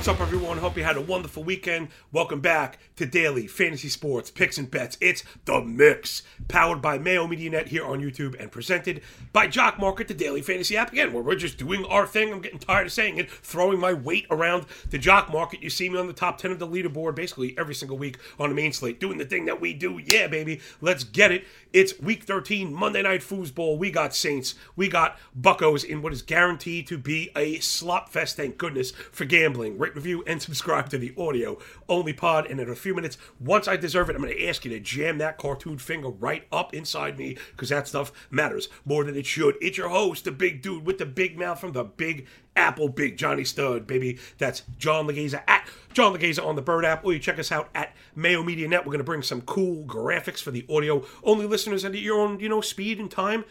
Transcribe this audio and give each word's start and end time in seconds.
What's 0.00 0.08
up, 0.08 0.20
everyone? 0.22 0.56
Hope 0.56 0.78
you 0.78 0.82
had 0.82 0.96
a 0.96 1.02
wonderful 1.02 1.44
weekend. 1.44 1.88
Welcome 2.10 2.40
back 2.40 2.78
to 2.96 3.04
Daily 3.04 3.46
Fantasy 3.46 3.90
Sports 3.90 4.30
Picks 4.30 4.56
and 4.56 4.70
Bets. 4.70 4.96
It's 4.98 5.24
The 5.44 5.60
Mix, 5.60 6.22
powered 6.48 6.80
by 6.80 6.96
Mayo 6.96 7.26
Media 7.26 7.50
Net 7.50 7.68
here 7.68 7.84
on 7.84 8.00
YouTube 8.00 8.34
and 8.40 8.50
presented 8.50 9.02
by 9.34 9.46
Jock 9.46 9.78
Market, 9.78 10.08
the 10.08 10.14
Daily 10.14 10.40
Fantasy 10.40 10.74
app. 10.74 10.90
Again, 10.90 11.12
where 11.12 11.22
we're 11.22 11.34
just 11.34 11.58
doing 11.58 11.84
our 11.84 12.06
thing. 12.06 12.32
I'm 12.32 12.40
getting 12.40 12.58
tired 12.58 12.86
of 12.86 12.94
saying 12.94 13.18
it, 13.18 13.30
throwing 13.30 13.78
my 13.78 13.92
weight 13.92 14.26
around 14.30 14.64
the 14.88 14.96
Jock 14.96 15.30
Market. 15.30 15.62
You 15.62 15.68
see 15.68 15.90
me 15.90 15.98
on 15.98 16.06
the 16.06 16.14
top 16.14 16.38
10 16.38 16.50
of 16.50 16.58
the 16.58 16.66
leaderboard 16.66 17.14
basically 17.14 17.54
every 17.58 17.74
single 17.74 17.98
week 17.98 18.16
on 18.38 18.48
the 18.48 18.54
main 18.54 18.72
slate, 18.72 19.00
doing 19.00 19.18
the 19.18 19.26
thing 19.26 19.44
that 19.44 19.60
we 19.60 19.74
do. 19.74 20.00
Yeah, 20.02 20.28
baby, 20.28 20.62
let's 20.80 21.04
get 21.04 21.30
it. 21.30 21.44
It's 21.74 22.00
week 22.00 22.24
13, 22.24 22.72
Monday 22.72 23.02
Night 23.02 23.20
Foosball. 23.20 23.76
We 23.76 23.90
got 23.90 24.14
Saints, 24.14 24.54
we 24.76 24.88
got 24.88 25.18
Buckos 25.34 25.84
in 25.84 26.00
what 26.00 26.14
is 26.14 26.22
guaranteed 26.22 26.86
to 26.86 26.96
be 26.96 27.30
a 27.36 27.58
slop 27.58 28.08
fest, 28.08 28.38
thank 28.38 28.56
goodness, 28.56 28.92
for 29.12 29.26
gambling 29.26 29.76
rate, 29.90 29.96
review, 29.96 30.24
and 30.26 30.40
subscribe 30.40 30.88
to 30.90 30.98
the 30.98 31.12
audio 31.18 31.58
only 31.88 32.12
pod. 32.12 32.46
And 32.46 32.60
in 32.60 32.68
a 32.68 32.74
few 32.74 32.94
minutes, 32.94 33.18
once 33.38 33.68
I 33.68 33.76
deserve 33.76 34.08
it, 34.08 34.16
I'm 34.16 34.22
going 34.22 34.34
to 34.34 34.46
ask 34.46 34.64
you 34.64 34.70
to 34.70 34.80
jam 34.80 35.18
that 35.18 35.38
cartoon 35.38 35.78
finger 35.78 36.08
right 36.08 36.46
up 36.52 36.74
inside 36.74 37.18
me 37.18 37.36
because 37.52 37.68
that 37.70 37.88
stuff 37.88 38.12
matters 38.30 38.68
more 38.84 39.04
than 39.04 39.16
it 39.16 39.26
should. 39.26 39.56
It's 39.60 39.78
your 39.78 39.88
host, 39.88 40.24
the 40.24 40.32
big 40.32 40.62
dude 40.62 40.86
with 40.86 40.98
the 40.98 41.06
big 41.06 41.38
mouth 41.38 41.60
from 41.60 41.72
the 41.72 41.84
big 41.84 42.26
Apple, 42.56 42.88
Big 42.88 43.16
Johnny 43.16 43.44
Stud, 43.44 43.86
baby. 43.86 44.18
That's 44.38 44.62
John 44.78 45.06
Laghezza 45.06 45.42
at 45.46 45.68
John 45.92 46.14
Laghezza 46.14 46.44
on 46.44 46.56
the 46.56 46.62
Bird 46.62 46.84
app. 46.84 47.04
Or 47.04 47.12
you 47.12 47.18
check 47.18 47.38
us 47.38 47.52
out 47.52 47.70
at 47.74 47.94
Mayo 48.14 48.42
Media 48.42 48.68
Net. 48.68 48.80
We're 48.80 48.92
going 48.92 48.98
to 48.98 49.04
bring 49.04 49.22
some 49.22 49.42
cool 49.42 49.84
graphics 49.84 50.42
for 50.42 50.50
the 50.50 50.66
audio 50.68 51.04
only 51.22 51.46
listeners 51.46 51.84
at 51.84 51.94
your 51.94 52.20
own, 52.20 52.40
you 52.40 52.48
know, 52.48 52.60
speed 52.60 52.98
and 52.98 53.10
time. 53.10 53.44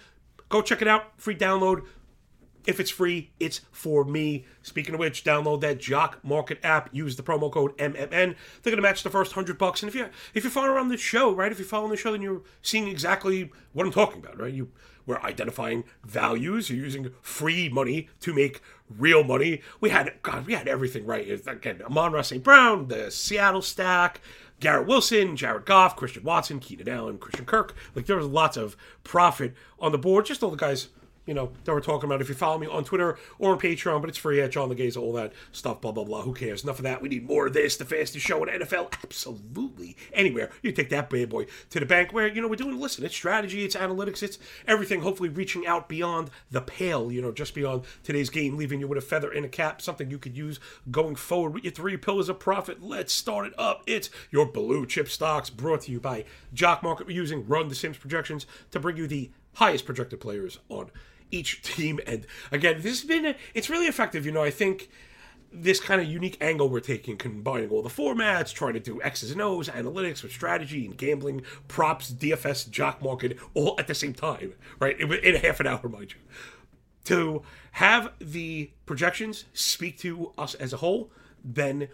Go 0.50 0.62
check 0.62 0.82
it 0.82 0.88
out. 0.88 1.20
Free 1.20 1.36
download. 1.36 1.86
If 2.70 2.80
it's 2.80 2.92
free, 2.92 3.32
it's 3.40 3.62
for 3.72 4.06
me. 4.06 4.46
Speaking 4.62 4.94
of 4.94 5.00
which, 5.00 5.24
download 5.24 5.62
that 5.62 5.80
Jock 5.80 6.24
Market 6.24 6.60
app. 6.62 6.88
Use 6.94 7.16
the 7.16 7.24
promo 7.24 7.52
code 7.52 7.76
MMN. 7.80 8.36
They're 8.62 8.72
gonna 8.72 8.84
match 8.84 9.02
the 9.02 9.10
first 9.10 9.32
hundred 9.32 9.58
bucks. 9.58 9.82
And 9.82 9.90
if 9.90 9.96
you 9.96 10.08
if 10.36 10.44
you're 10.44 10.52
following 10.52 10.74
around 10.74 10.90
the 10.90 10.98
show, 10.98 11.34
right? 11.34 11.52
If 11.52 11.58
you're 11.58 11.68
following 11.68 11.90
the 11.90 11.98
show, 11.98 12.12
then 12.12 12.22
you're 12.22 12.44
seeing 12.62 12.88
exactly 12.88 13.50
what 13.74 13.88
I'm 13.88 13.92
talking 13.92 14.20
about, 14.20 14.40
right? 14.40 14.54
You 14.54 14.70
we're 15.08 15.20
identifying 15.22 15.84
values. 16.06 16.70
You're 16.70 16.86
using 16.86 17.10
free 17.24 17.70
money 17.70 18.08
to 18.20 18.36
make 18.36 18.62
real 18.88 19.24
money. 19.24 19.64
We 19.82 19.90
had 19.90 20.14
God, 20.22 20.46
we 20.46 20.54
had 20.54 20.68
everything 20.68 21.08
right. 21.08 21.28
Again, 21.48 21.82
Amon-Ra 21.84 22.22
St. 22.22 22.44
Brown, 22.44 22.88
the 22.88 23.10
Seattle 23.10 23.64
stack, 23.64 24.22
Garrett 24.60 24.86
Wilson, 24.86 25.36
Jared 25.36 25.66
Goff, 25.66 25.96
Christian 25.96 26.22
Watson, 26.22 26.60
Keenan 26.60 26.88
Allen, 26.88 27.18
Christian 27.18 27.46
Kirk. 27.46 27.74
Like 27.96 28.06
there 28.06 28.18
was 28.18 28.28
lots 28.28 28.58
of 28.58 28.78
profit 29.04 29.56
on 29.80 29.92
the 29.92 29.98
board. 29.98 30.28
Just 30.28 30.44
all 30.44 30.52
the 30.52 30.56
guys 30.56 30.90
you 31.30 31.36
know, 31.36 31.52
that 31.64 31.74
we're 31.74 31.80
talking 31.80 32.10
about. 32.10 32.22
If 32.22 32.28
you 32.28 32.34
follow 32.34 32.58
me 32.58 32.66
on 32.66 32.84
Twitter 32.84 33.16
or 33.38 33.52
on 33.52 33.60
Patreon, 33.60 34.02
but 34.02 34.10
it's 34.10 34.18
free 34.18 34.42
at 34.42 34.50
John 34.50 34.68
the 34.68 34.74
Legaze, 34.76 34.98
all 34.98 35.14
that 35.14 35.32
stuff, 35.52 35.80
blah, 35.80 35.92
blah, 35.92 36.04
blah. 36.04 36.24
Who 36.24 36.34
cares? 36.34 36.64
Enough 36.64 36.80
of 36.80 36.84
that. 36.84 37.04
We 37.04 37.10
need 37.10 37.28
more 37.28 37.46
of 37.46 37.54
this. 37.54 37.78
The 37.78 37.86
fastest 37.86 38.26
show 38.26 38.44
in 38.44 38.50
NFL. 38.50 38.92
Absolutely. 39.04 39.96
Anywhere. 40.12 40.50
You 40.64 40.72
take 40.72 40.90
that 40.90 41.12
bad 41.12 41.30
boy 41.30 41.46
to 41.70 41.80
the 41.80 41.86
bank 41.86 42.12
where, 42.12 42.28
you 42.28 42.42
know, 42.42 42.48
we're 42.48 42.56
doing, 42.56 42.80
listen, 42.80 43.06
it's 43.06 43.16
strategy, 43.16 43.64
it's 43.64 43.76
analytics, 43.76 44.24
it's 44.24 44.40
everything, 44.66 45.02
hopefully 45.02 45.30
reaching 45.30 45.68
out 45.68 45.88
beyond 45.88 46.32
the 46.50 46.62
pale, 46.62 47.12
you 47.12 47.22
know, 47.22 47.32
just 47.32 47.54
beyond 47.54 47.84
today's 48.04 48.32
game, 48.32 48.58
leaving 48.58 48.80
you 48.80 48.88
with 48.88 48.98
a 48.98 49.02
feather 49.02 49.32
in 49.32 49.46
a 49.46 49.50
cap, 49.50 49.84
something 49.84 50.10
you 50.10 50.18
could 50.18 50.36
use 50.36 50.60
going 50.90 51.16
forward 51.16 51.54
with 51.54 51.64
your 51.64 51.74
three 51.74 51.96
pillars 51.96 52.28
of 52.28 52.40
profit. 52.40 52.82
Let's 52.82 53.14
start 53.14 53.46
it 53.46 53.54
up. 53.56 53.84
It's 53.86 54.10
your 54.32 54.48
blue 54.48 54.88
chip 54.88 55.10
stocks 55.10 55.52
brought 55.52 55.82
to 55.82 55.92
you 55.92 56.00
by 56.00 56.26
Jock 56.56 56.82
Market. 56.82 57.06
We're 57.06 57.16
using 57.16 57.48
Run 57.48 57.68
the 57.68 57.76
Sims 57.76 57.98
projections 57.98 58.48
to 58.72 58.80
bring 58.80 58.98
you 58.98 59.06
the 59.06 59.30
highest 59.60 59.86
projected 59.86 60.22
players 60.22 60.58
on 60.70 60.90
each 61.32 61.62
team. 61.62 62.00
And 62.08 62.26
again, 62.52 62.78
this 62.78 63.02
has 63.02 63.04
been 63.04 63.26
a, 63.26 63.36
it's 63.54 63.70
really 63.70 63.88
effective. 63.88 64.26
You 64.26 64.32
know, 64.32 64.42
I 64.42 64.52
think 64.52 64.90
this 65.52 65.80
kind 65.80 66.00
of 66.00 66.08
unique 66.08 66.38
angle 66.40 66.70
we're 66.70 66.80
taking, 66.80 67.18
combining 67.18 67.70
all 67.70 67.82
the 67.82 67.90
formats, 67.90 68.54
trying 68.54 68.74
to 68.74 68.80
do 68.80 69.02
X's 69.02 69.32
and 69.32 69.42
O's, 69.42 69.68
analytics 69.68 70.24
with 70.24 70.32
strategy 70.32 70.86
and 70.86 70.96
gambling, 70.96 71.42
props, 71.68 72.12
DFS, 72.12 72.70
jock 72.70 73.02
market, 73.02 73.38
all 73.54 73.76
at 73.78 73.88
the 73.88 73.96
same 73.96 74.14
time, 74.14 74.54
right? 74.80 75.00
In, 75.00 75.12
in 75.12 75.36
half 75.36 75.60
an 75.60 75.68
hour, 75.68 75.90
mind 75.90 76.14
you. 76.14 76.20
To 77.06 77.42
have 77.74 78.14
the 78.20 78.72
projections 78.86 79.46
speak 79.54 79.98
to 80.00 80.32
us 80.38 80.54
as 80.56 80.72
a 80.72 80.78
whole, 80.78 81.12
then 81.44 81.90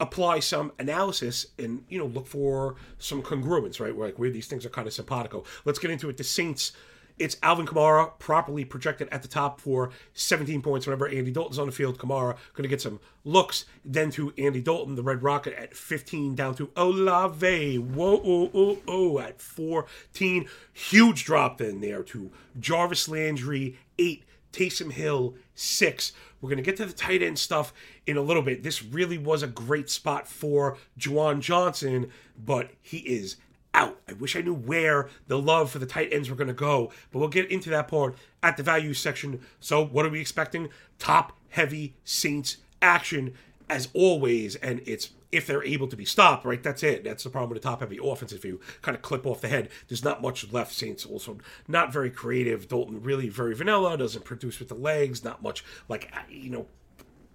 apply 0.00 0.40
some 0.40 0.72
analysis 0.78 1.46
and 1.58 1.84
you 1.88 1.98
know 1.98 2.06
look 2.06 2.26
for 2.26 2.76
some 2.98 3.22
congruence, 3.22 3.80
right? 3.80 3.94
Where 3.96 4.08
like 4.08 4.18
where 4.18 4.30
these 4.30 4.46
things 4.46 4.66
are 4.66 4.70
kind 4.70 4.86
of 4.86 4.92
simpatico. 4.92 5.44
Let's 5.64 5.78
get 5.78 5.90
into 5.90 6.08
it. 6.08 6.16
The 6.16 6.24
Saints 6.24 6.72
it's 7.18 7.36
Alvin 7.42 7.66
Kamara 7.66 8.18
properly 8.18 8.64
projected 8.64 9.08
at 9.10 9.22
the 9.22 9.28
top 9.28 9.60
for 9.60 9.90
17 10.14 10.62
points 10.62 10.86
whenever 10.86 11.08
Andy 11.08 11.30
Dalton's 11.30 11.58
on 11.58 11.66
the 11.66 11.72
field. 11.72 11.98
Kamara 11.98 12.36
going 12.54 12.62
to 12.62 12.68
get 12.68 12.80
some 12.80 13.00
looks. 13.24 13.66
Then 13.84 14.10
to 14.12 14.32
Andy 14.36 14.60
Dalton, 14.60 14.96
the 14.96 15.02
Red 15.02 15.22
Rocket 15.22 15.54
at 15.54 15.76
15, 15.76 16.34
down 16.34 16.54
to 16.56 16.70
Olave. 16.76 17.78
Whoa, 17.78 18.20
oh, 18.24 18.50
oh, 18.52 18.78
oh, 18.88 19.18
at 19.20 19.40
14. 19.40 20.48
Huge 20.72 21.24
drop 21.24 21.58
then 21.58 21.80
there 21.80 22.02
to 22.04 22.30
Jarvis 22.58 23.08
Landry, 23.08 23.78
8. 23.98 24.24
Taysom 24.54 24.92
Hill, 24.92 25.34
6. 25.56 26.12
We're 26.40 26.48
going 26.48 26.58
to 26.58 26.62
get 26.62 26.76
to 26.76 26.86
the 26.86 26.92
tight 26.92 27.22
end 27.22 27.38
stuff 27.38 27.74
in 28.06 28.16
a 28.16 28.22
little 28.22 28.42
bit. 28.42 28.62
This 28.62 28.84
really 28.84 29.18
was 29.18 29.42
a 29.42 29.48
great 29.48 29.90
spot 29.90 30.28
for 30.28 30.78
Juwan 30.96 31.40
Johnson, 31.40 32.10
but 32.38 32.70
he 32.80 32.98
is 32.98 33.36
out. 33.74 34.00
I 34.08 34.12
wish 34.14 34.36
I 34.36 34.40
knew 34.40 34.54
where 34.54 35.08
the 35.26 35.38
love 35.38 35.70
for 35.70 35.78
the 35.78 35.86
tight 35.86 36.08
ends 36.12 36.30
were 36.30 36.36
going 36.36 36.48
to 36.48 36.54
go, 36.54 36.92
but 37.10 37.18
we'll 37.18 37.28
get 37.28 37.50
into 37.50 37.70
that 37.70 37.88
part 37.88 38.16
at 38.42 38.56
the 38.56 38.62
value 38.62 38.94
section. 38.94 39.40
So, 39.60 39.84
what 39.84 40.06
are 40.06 40.10
we 40.10 40.20
expecting? 40.20 40.68
Top 40.98 41.36
heavy 41.50 41.94
Saints 42.04 42.58
action 42.80 43.34
as 43.68 43.88
always, 43.94 44.56
and 44.56 44.80
it's 44.86 45.10
if 45.32 45.48
they're 45.48 45.64
able 45.64 45.88
to 45.88 45.96
be 45.96 46.04
stopped, 46.04 46.44
right? 46.44 46.62
That's 46.62 46.84
it. 46.84 47.02
That's 47.02 47.24
the 47.24 47.30
problem 47.30 47.50
with 47.50 47.60
the 47.60 47.68
top 47.68 47.80
heavy 47.80 47.98
offense. 48.02 48.32
If 48.32 48.44
you 48.44 48.60
kind 48.82 48.94
of 48.94 49.02
clip 49.02 49.26
off 49.26 49.40
the 49.40 49.48
head, 49.48 49.68
there's 49.88 50.04
not 50.04 50.22
much 50.22 50.50
left. 50.52 50.72
Saints 50.72 51.04
also 51.04 51.38
not 51.66 51.92
very 51.92 52.10
creative. 52.10 52.68
Dalton 52.68 53.02
really 53.02 53.28
very 53.28 53.54
vanilla, 53.54 53.98
doesn't 53.98 54.24
produce 54.24 54.60
with 54.60 54.68
the 54.68 54.76
legs, 54.76 55.24
not 55.24 55.42
much 55.42 55.64
like, 55.88 56.12
you 56.30 56.50
know, 56.50 56.66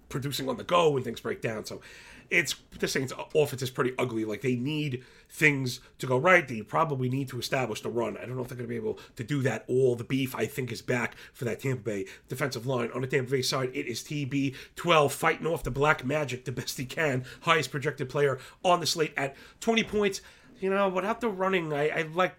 producing 0.08 0.48
on 0.48 0.56
the 0.56 0.64
go 0.64 0.90
when 0.90 1.02
things 1.02 1.20
break 1.20 1.42
down. 1.42 1.66
So 1.66 1.82
it's 2.30 2.54
the 2.78 2.88
Saints' 2.88 3.12
uh, 3.12 3.24
offense 3.34 3.62
is 3.62 3.70
pretty 3.70 3.92
ugly. 3.98 4.24
Like 4.24 4.40
they 4.40 4.54
need 4.54 5.04
things 5.28 5.80
to 5.98 6.06
go 6.06 6.16
right. 6.16 6.46
They 6.46 6.62
probably 6.62 7.08
need 7.08 7.28
to 7.28 7.38
establish 7.38 7.82
the 7.82 7.90
run. 7.90 8.16
I 8.16 8.24
don't 8.24 8.36
know 8.36 8.42
if 8.42 8.48
they're 8.48 8.56
going 8.56 8.68
to 8.68 8.72
be 8.72 8.76
able 8.76 8.98
to 9.16 9.24
do 9.24 9.42
that. 9.42 9.64
All 9.68 9.96
the 9.96 10.04
beef 10.04 10.34
I 10.34 10.46
think 10.46 10.72
is 10.72 10.82
back 10.82 11.16
for 11.32 11.44
that 11.44 11.60
Tampa 11.60 11.82
Bay 11.82 12.06
defensive 12.28 12.66
line. 12.66 12.90
On 12.94 13.00
the 13.00 13.06
Tampa 13.06 13.30
Bay 13.32 13.42
side, 13.42 13.70
it 13.74 13.86
is 13.86 14.02
TB12 14.02 15.10
fighting 15.10 15.46
off 15.46 15.64
the 15.64 15.70
Black 15.70 16.04
Magic 16.04 16.44
the 16.44 16.52
best 16.52 16.78
he 16.78 16.84
can. 16.84 17.24
Highest 17.42 17.70
projected 17.70 18.08
player 18.08 18.38
on 18.64 18.80
the 18.80 18.86
slate 18.86 19.12
at 19.16 19.36
20 19.60 19.82
points. 19.84 20.20
You 20.60 20.70
know, 20.70 20.88
without 20.88 21.20
the 21.20 21.28
running, 21.28 21.72
I, 21.72 21.88
I 21.88 22.02
like. 22.02 22.34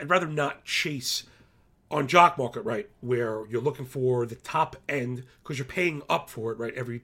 I'd 0.00 0.10
rather 0.10 0.26
not 0.26 0.64
chase 0.64 1.22
on 1.88 2.08
jock 2.08 2.36
market 2.36 2.62
right 2.62 2.88
where 3.00 3.46
you're 3.48 3.60
looking 3.60 3.86
for 3.86 4.26
the 4.26 4.34
top 4.34 4.74
end 4.88 5.22
because 5.42 5.58
you're 5.58 5.64
paying 5.64 6.02
up 6.08 6.28
for 6.28 6.50
it 6.50 6.58
right 6.58 6.74
every 6.74 7.02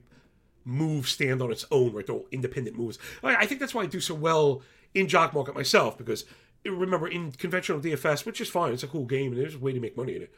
move 0.65 1.07
stand 1.07 1.41
on 1.41 1.51
its 1.51 1.65
own, 1.71 1.93
right? 1.93 2.05
They're 2.05 2.15
all 2.15 2.27
independent 2.31 2.77
moves. 2.77 2.97
I 3.23 3.45
think 3.45 3.59
that's 3.59 3.73
why 3.73 3.83
I 3.83 3.87
do 3.87 3.99
so 3.99 4.15
well 4.15 4.61
in 4.93 5.07
jock 5.07 5.33
market 5.33 5.55
myself 5.55 5.97
because 5.97 6.25
remember 6.65 7.07
in 7.07 7.31
conventional 7.31 7.79
DFS, 7.79 8.25
which 8.25 8.41
is 8.41 8.49
fine, 8.49 8.73
it's 8.73 8.83
a 8.83 8.87
cool 8.87 9.05
game 9.05 9.31
and 9.31 9.41
there's 9.41 9.55
a 9.55 9.59
way 9.59 9.73
to 9.73 9.79
make 9.79 9.97
money 9.97 10.15
in 10.15 10.23
it. 10.23 10.33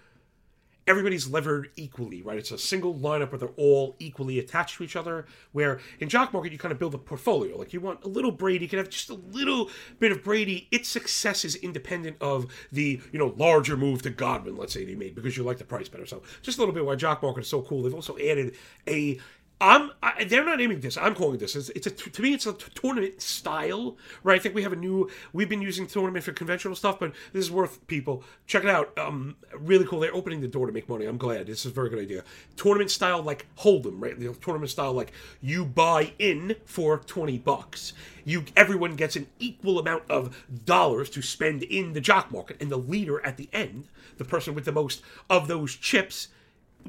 Everybody's 0.85 1.29
levered 1.29 1.69
equally, 1.77 2.21
right? 2.21 2.37
It's 2.37 2.51
a 2.51 2.57
single 2.57 2.93
lineup 2.93 3.31
where 3.31 3.39
they're 3.39 3.49
all 3.55 3.95
equally 3.99 4.37
attached 4.37 4.75
to 4.77 4.83
each 4.83 4.97
other. 4.97 5.25
Where 5.53 5.79
in 6.01 6.09
jock 6.09 6.33
market, 6.33 6.51
you 6.51 6.57
kind 6.57 6.73
of 6.73 6.79
build 6.79 6.93
a 6.93 6.97
portfolio. 6.97 7.57
Like 7.57 7.71
you 7.71 7.79
want 7.79 8.03
a 8.03 8.09
little 8.09 8.33
Brady, 8.33 8.65
you 8.65 8.69
can 8.69 8.79
have 8.79 8.89
just 8.89 9.09
a 9.09 9.13
little 9.13 9.69
bit 9.99 10.11
of 10.11 10.25
Brady. 10.25 10.67
Its 10.71 10.89
success 10.89 11.45
is 11.45 11.55
independent 11.55 12.17
of 12.19 12.47
the 12.69 12.99
you 13.13 13.19
know 13.19 13.33
larger 13.37 13.77
move 13.77 14.01
to 14.01 14.09
Godwin, 14.09 14.57
let's 14.57 14.73
say 14.73 14.83
they 14.83 14.95
made 14.95 15.15
because 15.15 15.37
you 15.37 15.43
like 15.43 15.57
the 15.57 15.63
price 15.63 15.87
better. 15.87 16.05
So 16.05 16.21
just 16.41 16.57
a 16.57 16.61
little 16.61 16.75
bit 16.75 16.85
why 16.85 16.95
jock 16.95 17.23
market 17.23 17.41
is 17.41 17.47
so 17.47 17.61
cool. 17.61 17.83
They've 17.83 17.93
also 17.93 18.17
added 18.17 18.53
a 18.85 19.21
I'm 19.63 19.91
I, 20.03 20.25
they're 20.25 20.43
not 20.43 20.57
naming 20.57 20.81
this. 20.81 20.97
I'm 20.97 21.15
calling 21.15 21.37
this. 21.37 21.55
It's, 21.55 21.69
it's 21.69 21.87
a 21.87 21.91
to 21.91 22.21
me 22.21 22.33
it's 22.33 22.45
a 22.45 22.51
tournament 22.51 23.21
style, 23.21 23.97
right? 24.21 24.35
I 24.35 24.39
think 24.39 24.55
we 24.55 24.63
have 24.63 24.73
a 24.73 24.75
new. 24.75 25.09
We've 25.31 25.47
been 25.47 25.61
using 25.61 25.87
tournament 25.87 26.25
for 26.25 26.33
conventional 26.33 26.75
stuff, 26.75 26.99
but 26.99 27.13
this 27.31 27.45
is 27.45 27.49
worth 27.49 27.87
people 27.87 28.25
check 28.45 28.65
it 28.65 28.69
out. 28.69 28.95
Um, 28.99 29.37
really 29.57 29.85
cool. 29.85 30.01
They're 30.01 30.13
opening 30.13 30.41
the 30.41 30.49
door 30.49 30.67
to 30.67 30.73
make 30.73 30.89
money. 30.89 31.05
I'm 31.05 31.17
glad. 31.17 31.47
This 31.47 31.61
is 31.61 31.71
a 31.71 31.73
very 31.73 31.89
good 31.89 31.99
idea. 31.99 32.25
Tournament 32.57 32.91
style 32.91 33.23
like 33.23 33.45
Hold'em, 33.59 34.01
right? 34.01 34.19
The 34.19 34.33
tournament 34.33 34.69
style 34.69 34.91
like 34.91 35.13
you 35.41 35.63
buy 35.63 36.11
in 36.19 36.57
for 36.65 36.97
twenty 36.97 37.37
bucks. 37.37 37.93
You 38.25 38.43
everyone 38.57 38.97
gets 38.97 39.15
an 39.15 39.27
equal 39.39 39.79
amount 39.79 40.03
of 40.09 40.45
dollars 40.65 41.09
to 41.11 41.21
spend 41.21 41.63
in 41.63 41.93
the 41.93 42.01
jock 42.01 42.33
market, 42.33 42.57
and 42.59 42.69
the 42.69 42.77
leader 42.77 43.25
at 43.25 43.37
the 43.37 43.47
end, 43.53 43.87
the 44.17 44.25
person 44.25 44.55
with 44.55 44.65
the 44.65 44.73
most 44.73 45.01
of 45.29 45.47
those 45.47 45.73
chips 45.73 46.27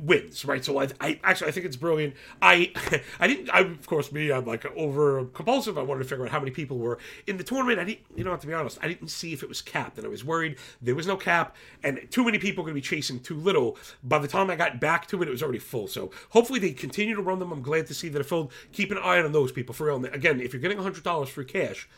wins, 0.00 0.44
right? 0.44 0.64
So 0.64 0.80
I, 0.80 0.88
I 1.00 1.20
actually 1.24 1.48
I 1.48 1.50
think 1.52 1.66
it's 1.66 1.76
brilliant. 1.76 2.14
I 2.42 2.72
I 3.20 3.26
didn't 3.26 3.50
I 3.50 3.60
of 3.60 3.86
course 3.86 4.12
me 4.12 4.32
I'm 4.32 4.44
like 4.44 4.64
over 4.76 5.24
compulsive. 5.26 5.78
I 5.78 5.82
wanted 5.82 6.02
to 6.02 6.08
figure 6.08 6.24
out 6.24 6.32
how 6.32 6.38
many 6.38 6.50
people 6.50 6.78
were 6.78 6.98
in 7.26 7.36
the 7.36 7.44
tournament. 7.44 7.78
I 7.78 7.84
didn't 7.84 8.00
you 8.16 8.24
know 8.24 8.36
to 8.36 8.46
be 8.46 8.52
honest 8.52 8.78
I 8.82 8.88
didn't 8.88 9.08
see 9.08 9.32
if 9.32 9.42
it 9.42 9.48
was 9.48 9.62
capped, 9.62 9.98
and 9.98 10.06
I 10.06 10.10
was 10.10 10.24
worried 10.24 10.56
there 10.82 10.94
was 10.94 11.06
no 11.06 11.16
cap, 11.16 11.56
and 11.82 12.00
too 12.10 12.24
many 12.24 12.38
people 12.38 12.64
going 12.64 12.74
to 12.74 12.80
be 12.80 12.80
chasing 12.80 13.20
too 13.20 13.36
little. 13.36 13.76
By 14.02 14.18
the 14.18 14.28
time 14.28 14.50
I 14.50 14.56
got 14.56 14.80
back 14.80 15.06
to 15.08 15.22
it, 15.22 15.28
it 15.28 15.30
was 15.30 15.42
already 15.42 15.58
full. 15.58 15.88
So 15.88 16.10
hopefully 16.30 16.58
they 16.58 16.72
continue 16.72 17.14
to 17.14 17.22
run 17.22 17.38
them. 17.38 17.52
I'm 17.52 17.62
glad 17.62 17.86
to 17.88 17.94
see 17.94 18.08
that 18.08 18.20
it 18.20 18.24
filled. 18.24 18.52
Keep 18.72 18.90
an 18.90 18.98
eye 18.98 19.20
on 19.20 19.32
those 19.32 19.52
people 19.52 19.74
for 19.74 19.86
real. 19.86 19.96
And 19.96 20.06
again, 20.06 20.40
if 20.40 20.52
you're 20.52 20.62
getting 20.62 20.78
hundred 20.78 21.04
dollars 21.04 21.28
for 21.28 21.44
cash, 21.44 21.88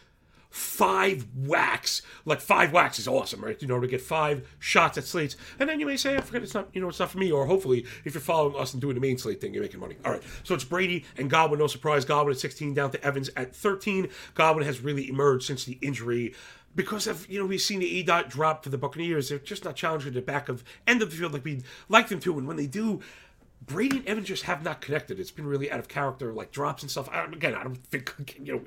five 0.56 1.26
whacks. 1.34 2.00
Like 2.24 2.40
five 2.40 2.72
whacks 2.72 2.98
is 2.98 3.06
awesome, 3.06 3.44
right? 3.44 3.60
You 3.60 3.68
know, 3.68 3.78
to 3.78 3.86
get 3.86 4.00
five 4.00 4.48
shots 4.58 4.96
at 4.96 5.04
slates. 5.04 5.36
And 5.58 5.68
then 5.68 5.78
you 5.78 5.86
may 5.86 5.98
say, 5.98 6.16
I 6.16 6.20
forget 6.22 6.42
it's 6.42 6.54
not, 6.54 6.68
you 6.72 6.80
know, 6.80 6.88
it's 6.88 6.98
not 6.98 7.10
for 7.10 7.18
me. 7.18 7.30
Or 7.30 7.46
hopefully, 7.46 7.84
if 8.04 8.14
you're 8.14 8.22
following 8.22 8.56
us 8.56 8.72
and 8.72 8.80
doing 8.80 8.94
the 8.94 9.00
main 9.00 9.18
slate 9.18 9.40
thing, 9.40 9.52
you're 9.52 9.62
making 9.62 9.80
money. 9.80 9.96
All 10.04 10.12
right. 10.12 10.22
So 10.44 10.54
it's 10.54 10.64
Brady 10.64 11.04
and 11.18 11.28
Godwin. 11.28 11.60
No 11.60 11.66
surprise. 11.66 12.06
Godwin 12.06 12.32
at 12.32 12.40
16 12.40 12.72
down 12.72 12.90
to 12.92 13.04
Evans 13.04 13.28
at 13.36 13.54
13. 13.54 14.08
Godwin 14.34 14.64
has 14.64 14.80
really 14.80 15.10
emerged 15.10 15.46
since 15.46 15.64
the 15.64 15.78
injury 15.82 16.34
because 16.74 17.06
of 17.06 17.28
you 17.30 17.38
know 17.38 17.46
we've 17.46 17.60
seen 17.60 17.80
the 17.80 17.86
E 17.86 18.02
dot 18.02 18.28
drop 18.28 18.62
for 18.62 18.70
the 18.70 18.78
Buccaneers. 18.78 19.28
They're 19.28 19.38
just 19.38 19.64
not 19.64 19.76
challenging 19.76 20.12
the 20.12 20.20
back 20.20 20.48
of 20.48 20.62
end 20.86 21.02
of 21.02 21.10
the 21.10 21.16
field 21.16 21.32
like 21.32 21.44
we'd 21.44 21.64
like 21.88 22.08
them 22.08 22.20
to, 22.20 22.38
and 22.38 22.46
when 22.46 22.56
they 22.56 22.66
do, 22.66 23.00
Brady 23.66 23.98
and 23.98 24.06
Evans 24.06 24.28
just 24.28 24.44
have 24.44 24.62
not 24.62 24.80
connected. 24.80 25.18
It's 25.18 25.30
been 25.30 25.46
really 25.46 25.70
out 25.70 25.80
of 25.80 25.88
character, 25.88 26.32
like 26.32 26.52
drops 26.52 26.82
and 26.82 26.90
stuff. 26.90 27.08
I 27.10 27.24
again, 27.24 27.54
I 27.54 27.62
don't 27.62 27.76
think 27.86 28.38
you 28.42 28.54
know 28.54 28.64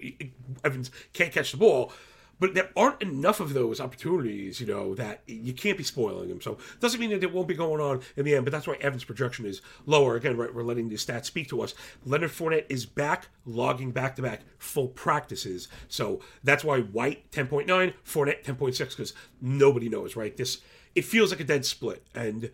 Evans 0.64 0.92
can't 1.14 1.32
catch 1.32 1.52
the 1.52 1.58
ball, 1.58 1.92
but 2.40 2.54
there 2.54 2.70
aren't 2.76 3.02
enough 3.02 3.40
of 3.40 3.54
those 3.54 3.80
opportunities, 3.82 4.62
you 4.62 4.68
know, 4.68 4.96
that 4.96 5.22
you 5.28 5.54
can't 5.54 5.78
be 5.78 5.84
spoiling 5.84 6.30
them. 6.30 6.42
So 6.42 6.58
doesn't 6.80 7.00
mean 7.00 7.10
that 7.12 7.24
it 7.24 7.34
won't 7.34 7.48
be 7.48 7.54
going 7.54 7.82
on 7.82 8.02
in 8.16 8.26
the 8.26 8.36
end, 8.36 8.46
but 8.46 8.52
that's 8.52 8.68
why 8.68 8.76
Evans' 8.80 9.04
projection 9.04 9.46
is 9.46 9.62
lower. 9.86 10.16
Again, 10.16 10.38
right, 10.38 10.54
we're 10.54 10.64
letting 10.64 10.90
the 10.90 10.96
stats 10.96 11.26
speak 11.26 11.50
to 11.50 11.62
us. 11.62 11.76
Leonard 12.06 12.32
Fournette 12.32 12.66
is 12.70 12.86
back, 12.86 13.28
logging 13.46 13.92
back 13.92 14.16
to 14.16 14.22
back 14.22 14.42
full 14.58 14.88
practices. 14.88 15.68
So 15.90 16.22
that's 16.44 16.64
why 16.64 16.80
White 16.80 17.30
10.9, 17.32 17.68
Fournette 18.06 18.44
10.6, 18.44 18.78
because 18.90 19.14
nobody 19.42 19.90
knows, 19.90 20.16
right? 20.16 20.36
This 20.36 20.60
it 20.96 21.06
feels 21.06 21.32
like 21.32 21.40
a 21.40 21.44
dead 21.44 21.66
split, 21.66 22.04
and 22.16 22.50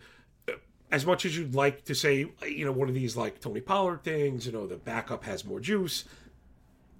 as 0.90 1.04
much 1.04 1.24
as 1.24 1.36
you'd 1.36 1.54
like 1.54 1.84
to 1.84 1.94
say, 1.94 2.26
you 2.46 2.64
know, 2.64 2.72
one 2.72 2.88
of 2.88 2.94
these 2.94 3.16
like 3.16 3.40
Tony 3.40 3.60
Pollard 3.60 4.02
things, 4.04 4.46
you 4.46 4.52
know, 4.52 4.66
the 4.66 4.76
backup 4.76 5.24
has 5.24 5.44
more 5.44 5.60
juice. 5.60 6.04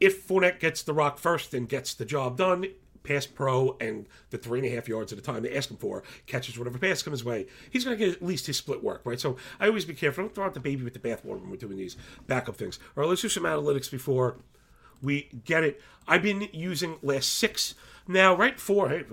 If 0.01 0.27
Fournette 0.27 0.61
gets 0.61 0.83
the 0.83 0.93
rock 0.93 1.19
first 1.19 1.55
and 1.55 1.69
gets 1.69 1.95
the 1.95 2.05
job 2.05 2.37
done, 2.37 2.67
pass 3.05 3.25
pro 3.27 3.77
and 3.81 4.07
the 4.31 4.39
three 4.39 4.59
and 4.59 4.69
a 4.69 4.75
half 4.75 4.89
yards 4.89 5.13
at 5.13 5.19
a 5.19 5.23
time 5.23 5.43
they 5.43 5.57
ask 5.57 5.71
him 5.71 5.77
for, 5.77 6.03
catches 6.27 6.59
whatever 6.59 6.79
pass 6.79 7.03
comes 7.03 7.21
his 7.21 7.25
way, 7.25 7.47
he's 7.71 7.85
going 7.85 7.97
to 7.97 8.05
get 8.05 8.17
at 8.17 8.23
least 8.23 8.47
his 8.47 8.57
split 8.57 8.83
work, 8.83 9.03
right? 9.05 9.21
So 9.21 9.37
I 9.61 9.69
always 9.69 9.85
be 9.85 9.95
careful. 9.95 10.25
Don't 10.25 10.35
throw 10.35 10.45
out 10.47 10.55
the 10.55 10.61
baby 10.61 10.83
with 10.83 10.93
the 10.93 10.99
bathwater 10.99 11.41
when 11.41 11.51
we're 11.51 11.57
doing 11.57 11.77
these 11.77 11.97
backup 12.27 12.57
things. 12.57 12.79
All 12.97 13.03
right, 13.03 13.09
let's 13.09 13.23
do 13.23 13.29
some 13.29 13.45
analytics 13.45 13.91
before 13.91 14.37
we 15.01 15.29
get 15.45 15.63
it. 15.63 15.81
I've 16.09 16.23
been 16.23 16.49
using 16.53 16.99
last 17.03 17.33
six 17.33 17.75
now, 18.09 18.35
right? 18.35 18.59
Four. 18.59 18.89
Hey, 18.89 19.05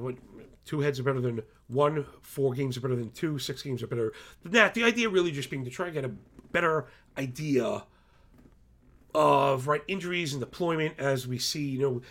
two 0.65 0.79
heads 0.79 0.99
are 0.99 1.03
better 1.03 1.21
than 1.21 1.41
one, 1.73 2.05
four 2.21 2.53
games 2.53 2.77
are 2.77 2.81
better 2.81 2.95
than 2.95 3.11
two, 3.11 3.39
six 3.39 3.61
games 3.61 3.81
are 3.83 3.87
better 3.87 4.13
than 4.43 4.51
that. 4.53 4.73
The 4.73 4.83
idea 4.83 5.09
really 5.09 5.31
just 5.31 5.49
being 5.49 5.65
to 5.65 5.71
try 5.71 5.87
and 5.87 5.93
get 5.93 6.05
a 6.05 6.11
better 6.51 6.87
idea 7.17 7.83
of 9.15 9.67
right 9.67 9.81
injuries 9.87 10.33
and 10.33 10.39
deployment 10.39 10.99
as 10.99 11.27
we 11.27 11.37
see, 11.37 11.65
you 11.65 11.79
know. 11.79 12.01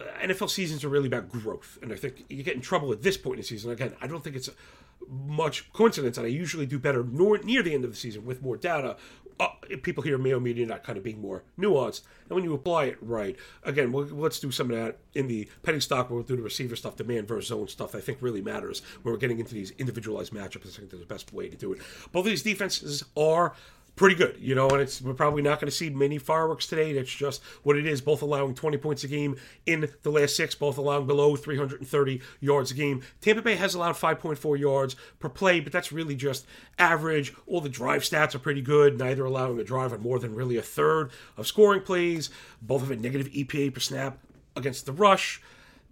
Uh, 0.00 0.04
NFL 0.22 0.48
seasons 0.48 0.82
are 0.82 0.88
really 0.88 1.08
about 1.08 1.28
growth, 1.28 1.78
and 1.82 1.92
I 1.92 1.96
think 1.96 2.24
you 2.30 2.42
get 2.42 2.54
in 2.54 2.62
trouble 2.62 2.90
at 2.90 3.02
this 3.02 3.18
point 3.18 3.34
in 3.34 3.40
the 3.42 3.46
season. 3.46 3.70
Again, 3.70 3.94
I 4.00 4.06
don't 4.06 4.24
think 4.24 4.34
it's 4.34 4.48
much 5.08 5.70
coincidence 5.72 6.16
that 6.16 6.24
I 6.24 6.28
usually 6.28 6.66
do 6.66 6.78
better 6.78 7.04
nor, 7.04 7.38
near 7.38 7.62
the 7.62 7.74
end 7.74 7.84
of 7.84 7.90
the 7.90 7.96
season 7.96 8.24
with 8.24 8.42
more 8.42 8.56
data 8.56 8.96
uh, 9.40 9.48
people 9.82 10.02
hear 10.02 10.18
Mayo 10.18 10.38
Media 10.38 10.66
Net 10.66 10.84
kind 10.84 10.98
of 10.98 11.04
being 11.04 11.20
more 11.20 11.42
nuanced, 11.58 12.02
and 12.28 12.36
when 12.36 12.44
you 12.44 12.54
apply 12.54 12.84
it 12.84 12.98
right, 13.00 13.36
again, 13.64 13.90
we'll, 13.90 14.04
let's 14.06 14.38
do 14.38 14.50
some 14.50 14.70
of 14.70 14.76
that 14.76 14.98
in 15.14 15.26
the 15.26 15.48
penny 15.62 15.80
stock. 15.80 16.10
We'll 16.10 16.22
do 16.22 16.36
the 16.36 16.42
receiver 16.42 16.76
stuff, 16.76 16.96
demand 16.96 17.26
versus 17.26 17.48
zone 17.48 17.68
stuff. 17.68 17.94
I 17.94 18.00
think 18.00 18.18
really 18.20 18.42
matters 18.42 18.82
when 19.02 19.12
we're 19.12 19.18
getting 19.18 19.40
into 19.40 19.54
these 19.54 19.70
individualized 19.72 20.32
matchups. 20.32 20.66
I 20.66 20.78
think 20.78 20.90
that's 20.90 21.00
the 21.00 21.06
best 21.06 21.32
way 21.32 21.48
to 21.48 21.56
do 21.56 21.72
it. 21.72 21.80
Both 22.12 22.26
of 22.26 22.30
these 22.30 22.42
defenses 22.42 23.04
are 23.16 23.54
pretty 24.00 24.16
good, 24.16 24.34
you 24.40 24.54
know, 24.54 24.66
and 24.70 24.80
it's 24.80 25.02
we're 25.02 25.12
probably 25.12 25.42
not 25.42 25.60
going 25.60 25.66
to 25.68 25.76
see 25.76 25.90
many 25.90 26.16
fireworks 26.16 26.66
today. 26.66 26.94
That's 26.94 27.12
just 27.12 27.42
what 27.64 27.76
it 27.76 27.86
is. 27.86 28.00
Both 28.00 28.22
allowing 28.22 28.54
20 28.54 28.78
points 28.78 29.04
a 29.04 29.08
game 29.08 29.36
in 29.66 29.90
the 30.00 30.10
last 30.10 30.34
six, 30.34 30.54
both 30.54 30.78
allowing 30.78 31.06
below 31.06 31.36
330 31.36 32.22
yards 32.40 32.70
a 32.70 32.74
game. 32.74 33.02
Tampa 33.20 33.42
Bay 33.42 33.56
has 33.56 33.74
allowed 33.74 33.96
5.4 33.96 34.58
yards 34.58 34.96
per 35.18 35.28
play, 35.28 35.60
but 35.60 35.70
that's 35.70 35.92
really 35.92 36.16
just 36.16 36.46
average. 36.78 37.34
All 37.46 37.60
the 37.60 37.68
drive 37.68 38.00
stats 38.00 38.34
are 38.34 38.38
pretty 38.38 38.62
good, 38.62 38.98
neither 38.98 39.26
allowing 39.26 39.60
a 39.60 39.64
drive 39.64 39.92
on 39.92 40.00
more 40.00 40.18
than 40.18 40.34
really 40.34 40.56
a 40.56 40.62
third 40.62 41.10
of 41.36 41.46
scoring 41.46 41.82
plays. 41.82 42.30
Both 42.62 42.80
have 42.80 42.90
a 42.90 42.96
negative 42.96 43.30
EPA 43.30 43.74
per 43.74 43.80
snap 43.80 44.16
against 44.56 44.86
the 44.86 44.92
rush. 44.92 45.42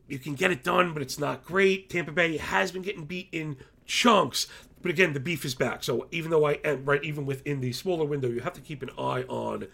You 0.07 0.19
can 0.19 0.35
get 0.35 0.51
it 0.51 0.65
done, 0.65 0.95
but 0.95 1.03
it's 1.03 1.19
not 1.19 1.45
great. 1.45 1.91
Tampa 1.91 2.13
Bay 2.13 2.39
has 2.39 2.73
been 2.73 2.81
getting 2.81 3.05
beat 3.05 3.29
in 3.33 3.59
chunks. 3.85 4.47
But 4.81 4.91
again, 4.91 5.13
the 5.13 5.21
beef 5.21 5.45
is 5.45 5.55
back. 5.55 5.83
So 5.83 6.07
even 6.11 6.31
though 6.31 6.47
I 6.47 6.53
am 6.65 6.85
right, 6.85 7.03
even 7.03 7.27
within 7.27 7.61
the 7.61 7.73
smaller 7.73 8.05
window, 8.05 8.29
you 8.29 8.41
have 8.41 8.53
to 8.55 8.61
keep 8.61 8.83
an 8.83 8.91
eye 8.99 9.25
on 9.29 9.67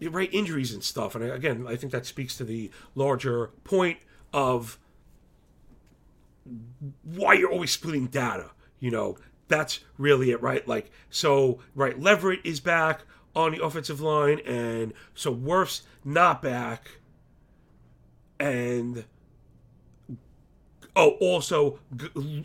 right 0.00 0.32
injuries 0.32 0.72
and 0.72 0.82
stuff. 0.82 1.14
And 1.14 1.24
again, 1.24 1.66
I 1.68 1.76
think 1.76 1.92
that 1.92 2.06
speaks 2.06 2.36
to 2.38 2.44
the 2.44 2.70
larger 2.94 3.48
point 3.64 3.98
of 4.32 4.78
why 7.02 7.34
you're 7.34 7.50
always 7.50 7.72
splitting 7.72 8.06
data. 8.06 8.50
You 8.78 8.90
know, 8.90 9.18
that's 9.48 9.80
really 9.98 10.30
it, 10.30 10.40
right? 10.40 10.66
Like, 10.66 10.90
so 11.10 11.58
right, 11.74 11.98
Leverett 12.00 12.40
is 12.44 12.60
back 12.60 13.02
on 13.34 13.52
the 13.52 13.62
offensive 13.62 14.00
line, 14.00 14.40
and 14.46 14.92
so 15.14 15.34
Wirfs 15.34 15.82
not 16.04 16.40
back, 16.40 16.90
and 18.38 19.04
Oh, 20.96 21.10
also, 21.20 21.78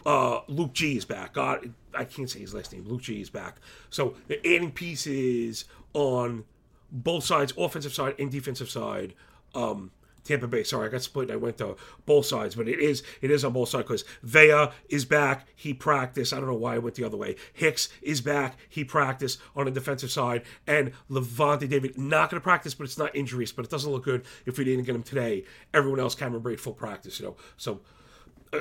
uh, 0.06 0.39
Luke 0.47 0.74
G 0.74 0.97
is 0.97 1.06
back. 1.06 1.33
God, 1.33 1.74
I 1.94 2.06
can't 2.06 2.30
say 2.30 2.39
his 2.39 2.53
last 2.53 2.74
name. 2.74 2.86
Luke 2.88 3.01
G 3.01 3.21
is 3.21 3.30
back. 3.30 3.57
So 3.89 4.15
they're 4.27 4.38
adding 4.39 4.71
pieces 4.71 5.65
on 5.94 6.44
both 6.92 7.24
sides, 7.24 7.53
offensive 7.57 7.94
side 7.94 8.15
and 8.19 8.31
defensive 8.31 8.69
side. 8.69 9.13
Um, 9.53 9.92
Tampa 10.25 10.47
Bay. 10.47 10.63
Sorry, 10.63 10.88
I 10.88 10.92
got 10.92 11.03
split. 11.03 11.30
And 11.30 11.33
I 11.33 11.36
went 11.38 11.57
to 11.59 11.77
both 12.06 12.25
sides, 12.25 12.56
but 12.56 12.68
it 12.68 12.80
is 12.80 13.03
it 13.21 13.31
is 13.31 13.45
on 13.45 13.53
both 13.53 13.69
sides 13.69 13.83
because 13.83 14.03
Vea 14.24 14.69
is 14.89 15.06
back. 15.06 15.48
He 15.56 15.74
practiced. 15.74 16.33
I 16.33 16.38
don't 16.38 16.48
know 16.48 16.56
why 16.56 16.75
I 16.75 16.80
went 16.80 16.95
the 16.95 17.03
other 17.03 17.15
way. 17.15 17.36
Hicks 17.53 17.89
is 18.01 18.21
back. 18.21 18.57
He 18.68 18.83
practiced 18.83 19.39
on 19.56 19.65
the 19.65 19.71
defensive 19.71 20.12
side, 20.12 20.41
and 20.68 20.91
Lavonte 21.09 21.69
David 21.69 21.98
not 21.98 22.31
going 22.31 22.41
to 22.41 22.44
practice, 22.44 22.74
but 22.74 22.83
it's 22.86 22.98
not 22.98 23.15
injuries. 23.15 23.51
But 23.51 23.65
it 23.65 23.71
doesn't 23.71 23.91
look 23.91 24.03
good 24.03 24.25
if 24.45 24.57
we 24.57 24.65
didn't 24.65 24.86
get 24.86 24.95
him 24.95 25.03
today. 25.03 25.45
Everyone 25.74 26.00
else, 26.00 26.15
Cameron 26.15 26.44
Brate, 26.44 26.59
full 26.59 26.74
practice. 26.74 27.19
You 27.19 27.27
know, 27.27 27.36
so 27.56 27.81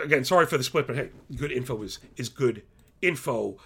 again, 0.03 0.25
sorry 0.25 0.47
for 0.47 0.59
the 0.59 0.65
split, 0.65 0.87
but 0.87 0.97
hey, 0.97 1.11
good 1.37 1.53
info 1.53 1.83
is 1.83 1.99
is 2.17 2.29
good 2.29 2.63
info. 3.03 3.57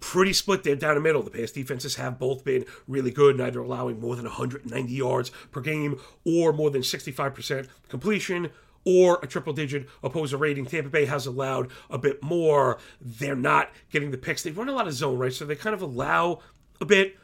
Pretty 0.00 0.32
split 0.32 0.64
there 0.64 0.74
down 0.74 0.96
the 0.96 1.00
middle. 1.00 1.22
The 1.22 1.30
pass 1.30 1.52
defenses 1.52 1.94
have 1.94 2.18
both 2.18 2.44
been 2.44 2.64
really 2.88 3.12
good, 3.12 3.38
neither 3.38 3.60
allowing 3.60 4.00
more 4.00 4.16
than 4.16 4.24
190 4.24 4.92
yards 4.92 5.30
per 5.52 5.60
game 5.60 6.00
or 6.24 6.52
more 6.52 6.70
than 6.70 6.82
65% 6.82 7.68
completion 7.88 8.50
or 8.84 9.20
a 9.22 9.26
triple 9.26 9.52
digit 9.52 9.88
opposer 10.02 10.36
rating. 10.36 10.66
Tampa 10.66 10.90
Bay 10.90 11.04
has 11.04 11.26
allowed 11.26 11.70
a 11.88 11.98
bit 11.98 12.22
more. 12.22 12.78
They're 13.00 13.36
not 13.36 13.70
getting 13.90 14.10
the 14.10 14.18
picks. 14.18 14.42
They 14.42 14.50
run 14.50 14.68
a 14.68 14.72
lot 14.72 14.88
of 14.88 14.94
zone, 14.94 15.18
right? 15.18 15.32
So 15.32 15.44
they 15.44 15.54
kind 15.54 15.74
of 15.74 15.82
allow 15.82 16.40
a 16.80 16.84
bit. 16.84 17.16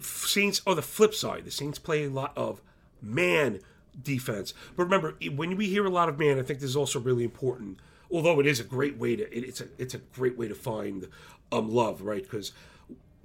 Saints 0.00 0.60
are 0.66 0.74
the 0.74 0.82
flip 0.82 1.14
side. 1.14 1.44
The 1.44 1.52
Saints 1.52 1.78
play 1.78 2.04
a 2.04 2.10
lot 2.10 2.36
of 2.36 2.60
man 3.00 3.60
defense. 4.00 4.54
But 4.76 4.84
remember, 4.84 5.14
when 5.34 5.56
we 5.56 5.68
hear 5.68 5.84
a 5.84 5.90
lot 5.90 6.08
of 6.08 6.18
man, 6.18 6.38
I 6.38 6.42
think 6.42 6.60
this 6.60 6.70
is 6.70 6.76
also 6.76 6.98
really 6.98 7.24
important 7.24 7.78
although 8.14 8.38
it 8.38 8.46
is 8.46 8.60
a 8.60 8.64
great 8.64 8.96
way 8.96 9.16
to 9.16 9.24
it, 9.36 9.44
it's 9.44 9.60
a 9.60 9.66
it's 9.76 9.92
a 9.92 9.98
great 9.98 10.38
way 10.38 10.46
to 10.46 10.54
find 10.54 11.08
um 11.50 11.68
love 11.68 12.00
right? 12.00 12.22
Because 12.22 12.52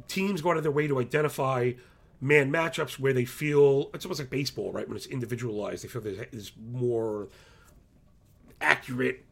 teams 0.08 0.42
go 0.42 0.50
out 0.50 0.58
of 0.58 0.64
their 0.64 0.72
way 0.72 0.88
to 0.88 1.00
identify 1.00 1.74
man 2.20 2.52
matchups 2.52 3.00
where 3.00 3.14
they 3.14 3.24
feel 3.24 3.92
it's 3.94 4.04
almost 4.04 4.20
like 4.20 4.32
baseball 4.32 4.74
right? 4.74 4.88
When 4.88 4.98
it's 4.98 5.06
individualized 5.06 5.84
they 5.84 5.88
feel 5.88 6.02
there's 6.02 6.52
more 6.72 7.30
accurate 8.60 9.24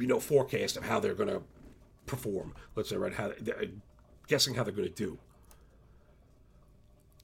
you 0.00 0.06
know 0.06 0.18
forecast 0.18 0.76
of 0.76 0.84
how 0.84 0.98
they're 0.98 1.14
going 1.14 1.28
to 1.28 1.42
perform 2.06 2.54
let's 2.74 2.88
say 2.88 2.96
right? 2.96 3.12
How 3.12 3.30
guessing 4.26 4.54
how 4.54 4.64
they're 4.64 4.72
going 4.72 4.88
to 4.88 4.94
do. 4.94 5.18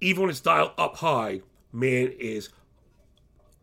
Even 0.01 0.23
when 0.23 0.31
it's 0.31 0.41
dialed 0.41 0.73
up 0.77 0.97
high 0.97 1.41
man 1.73 2.13
is 2.19 2.51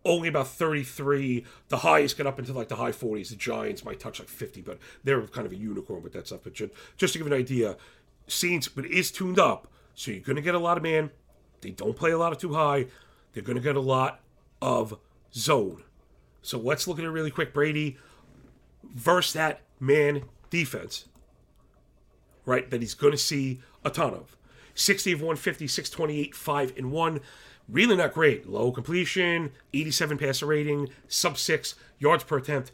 only 0.10 0.28
about 0.28 0.48
33. 0.48 1.46
The 1.70 1.78
highest 1.78 2.18
get 2.18 2.26
up 2.26 2.40
into 2.40 2.52
like 2.52 2.68
the 2.68 2.76
high 2.76 2.92
40s. 2.92 3.30
The 3.30 3.36
Giants 3.36 3.86
might 3.86 4.00
touch 4.00 4.20
like 4.20 4.28
50, 4.28 4.62
but 4.62 4.80
they're 5.04 5.22
kind 5.28 5.46
of 5.46 5.54
a 5.54 5.56
unicorn 5.56 6.02
with 6.02 6.14
that 6.14 6.28
stuff. 6.28 6.42
But 6.44 6.54
just, 6.54 6.74
just 6.98 7.14
to 7.14 7.20
give 7.20 7.28
an 7.28 7.34
idea, 7.34 7.78
Saints, 8.28 8.68
but 8.68 8.86
it 8.86 8.92
is 8.92 9.12
tuned 9.12 9.40
up. 9.40 9.68
So 9.94 10.12
you're 10.12 10.22
going 10.22 10.36
to 10.36 10.42
get 10.42 10.56
a 10.56 10.60
lot 10.60 10.78
of 10.78 10.84
man. 10.84 11.12
They 11.62 11.70
don't 11.70 11.96
play 11.96 12.12
a 12.12 12.18
lot 12.18 12.32
of 12.32 12.40
two 12.40 12.54
high. 12.54 12.88
They're 13.34 13.44
going 13.44 13.58
to 13.58 13.64
get 13.64 13.76
a 13.76 13.82
lot 13.82 14.22
of 14.62 14.98
zone. 15.34 15.84
So 16.42 16.58
let's 16.58 16.88
look 16.88 16.98
at 16.98 17.06
it 17.06 17.10
really 17.10 17.32
quick. 17.32 17.54
Brady 17.54 17.98
versus 18.84 19.34
that 19.34 19.62
man 19.80 20.24
defense. 20.50 21.06
right, 22.46 22.70
that 22.72 22.82
he's 22.82 22.96
going 22.96 23.12
to 23.12 23.18
see 23.18 23.62
a 23.86 23.92
ton 23.92 24.16
of. 24.16 24.36
60 24.74 25.12
of 25.12 25.22
150, 25.22 25.68
628, 25.68 26.34
5 26.34 26.74
and 26.78 26.92
1. 26.92 27.20
Really 27.70 27.96
not 27.96 28.14
great. 28.14 28.50
Low 28.50 28.72
completion, 28.72 29.52
87 29.74 30.18
passer 30.18 30.46
rating, 30.46 30.90
sub 31.08 31.38
6 31.38 31.76
yards 32.00 32.24
per 32.24 32.38
attempt, 32.38 32.72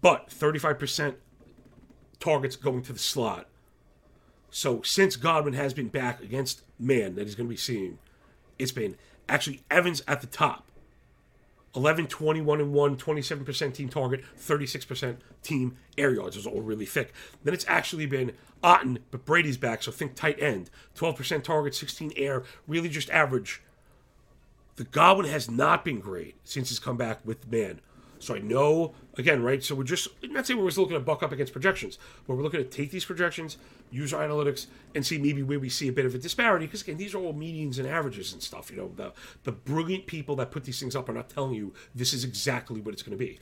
but 0.00 0.30
35% 0.30 1.14
targets 2.18 2.56
going 2.56 2.82
to 2.82 2.92
the 2.92 2.98
slot. 2.98 3.46
So 4.50 4.82
since 4.82 5.16
Godwin 5.16 5.54
has 5.54 5.72
been 5.72 5.88
back 5.88 6.20
against 6.22 6.62
man 6.78 7.14
that 7.14 7.24
he's 7.24 7.34
going 7.34 7.48
to 7.48 7.52
be 7.52 7.56
seeing, 7.56 7.98
it's 8.58 8.72
been 8.72 8.96
actually 9.28 9.62
Evans 9.70 10.02
at 10.08 10.20
the 10.20 10.26
top. 10.26 10.68
11, 11.74 12.06
21, 12.08 12.60
and 12.60 12.72
1, 12.72 12.96
27% 12.98 13.74
team 13.74 13.88
target, 13.88 14.22
36% 14.38 15.16
team 15.42 15.76
air 15.96 16.10
yards. 16.10 16.36
Is 16.36 16.46
all 16.46 16.60
really 16.60 16.84
thick. 16.84 17.14
Then 17.44 17.54
it's 17.54 17.64
actually 17.66 18.04
been 18.04 18.32
Otton, 18.62 18.98
but 19.10 19.24
Brady's 19.24 19.56
back, 19.56 19.82
so 19.82 19.90
think 19.90 20.14
tight 20.14 20.40
end. 20.42 20.68
12% 20.96 21.42
target, 21.42 21.74
16 21.74 22.12
air, 22.16 22.42
really 22.66 22.90
just 22.90 23.08
average. 23.08 23.62
The 24.76 24.84
Godwin 24.84 25.26
has 25.26 25.50
not 25.50 25.84
been 25.84 26.00
great 26.00 26.36
since 26.44 26.70
he's 26.70 26.78
come 26.78 26.96
back 26.96 27.20
with 27.24 27.50
man. 27.50 27.80
So 28.22 28.36
I 28.36 28.38
know, 28.38 28.94
again, 29.18 29.42
right? 29.42 29.62
So 29.64 29.74
we're 29.74 29.82
just, 29.82 30.06
not 30.22 30.46
saying 30.46 30.60
we're 30.60 30.68
just 30.68 30.78
looking 30.78 30.94
to 30.94 31.00
buck 31.00 31.24
up 31.24 31.32
against 31.32 31.52
projections, 31.52 31.98
but 32.24 32.36
we're 32.36 32.44
looking 32.44 32.62
to 32.62 32.68
take 32.68 32.92
these 32.92 33.04
projections, 33.04 33.58
use 33.90 34.14
our 34.14 34.26
analytics, 34.26 34.66
and 34.94 35.04
see 35.04 35.18
maybe 35.18 35.42
where 35.42 35.58
we 35.58 35.68
see 35.68 35.88
a 35.88 35.92
bit 35.92 36.06
of 36.06 36.14
a 36.14 36.18
disparity. 36.18 36.66
Because 36.66 36.82
again, 36.82 36.98
these 36.98 37.14
are 37.14 37.18
all 37.18 37.34
medians 37.34 37.78
and 37.78 37.88
averages 37.88 38.32
and 38.32 38.40
stuff. 38.40 38.70
You 38.70 38.76
know, 38.76 38.92
the, 38.94 39.12
the 39.42 39.50
brilliant 39.50 40.06
people 40.06 40.36
that 40.36 40.52
put 40.52 40.62
these 40.62 40.78
things 40.78 40.94
up 40.94 41.08
are 41.08 41.12
not 41.12 41.30
telling 41.30 41.54
you 41.54 41.74
this 41.96 42.12
is 42.12 42.22
exactly 42.22 42.80
what 42.80 42.94
it's 42.94 43.02
going 43.02 43.18
to 43.18 43.24
be. 43.24 43.40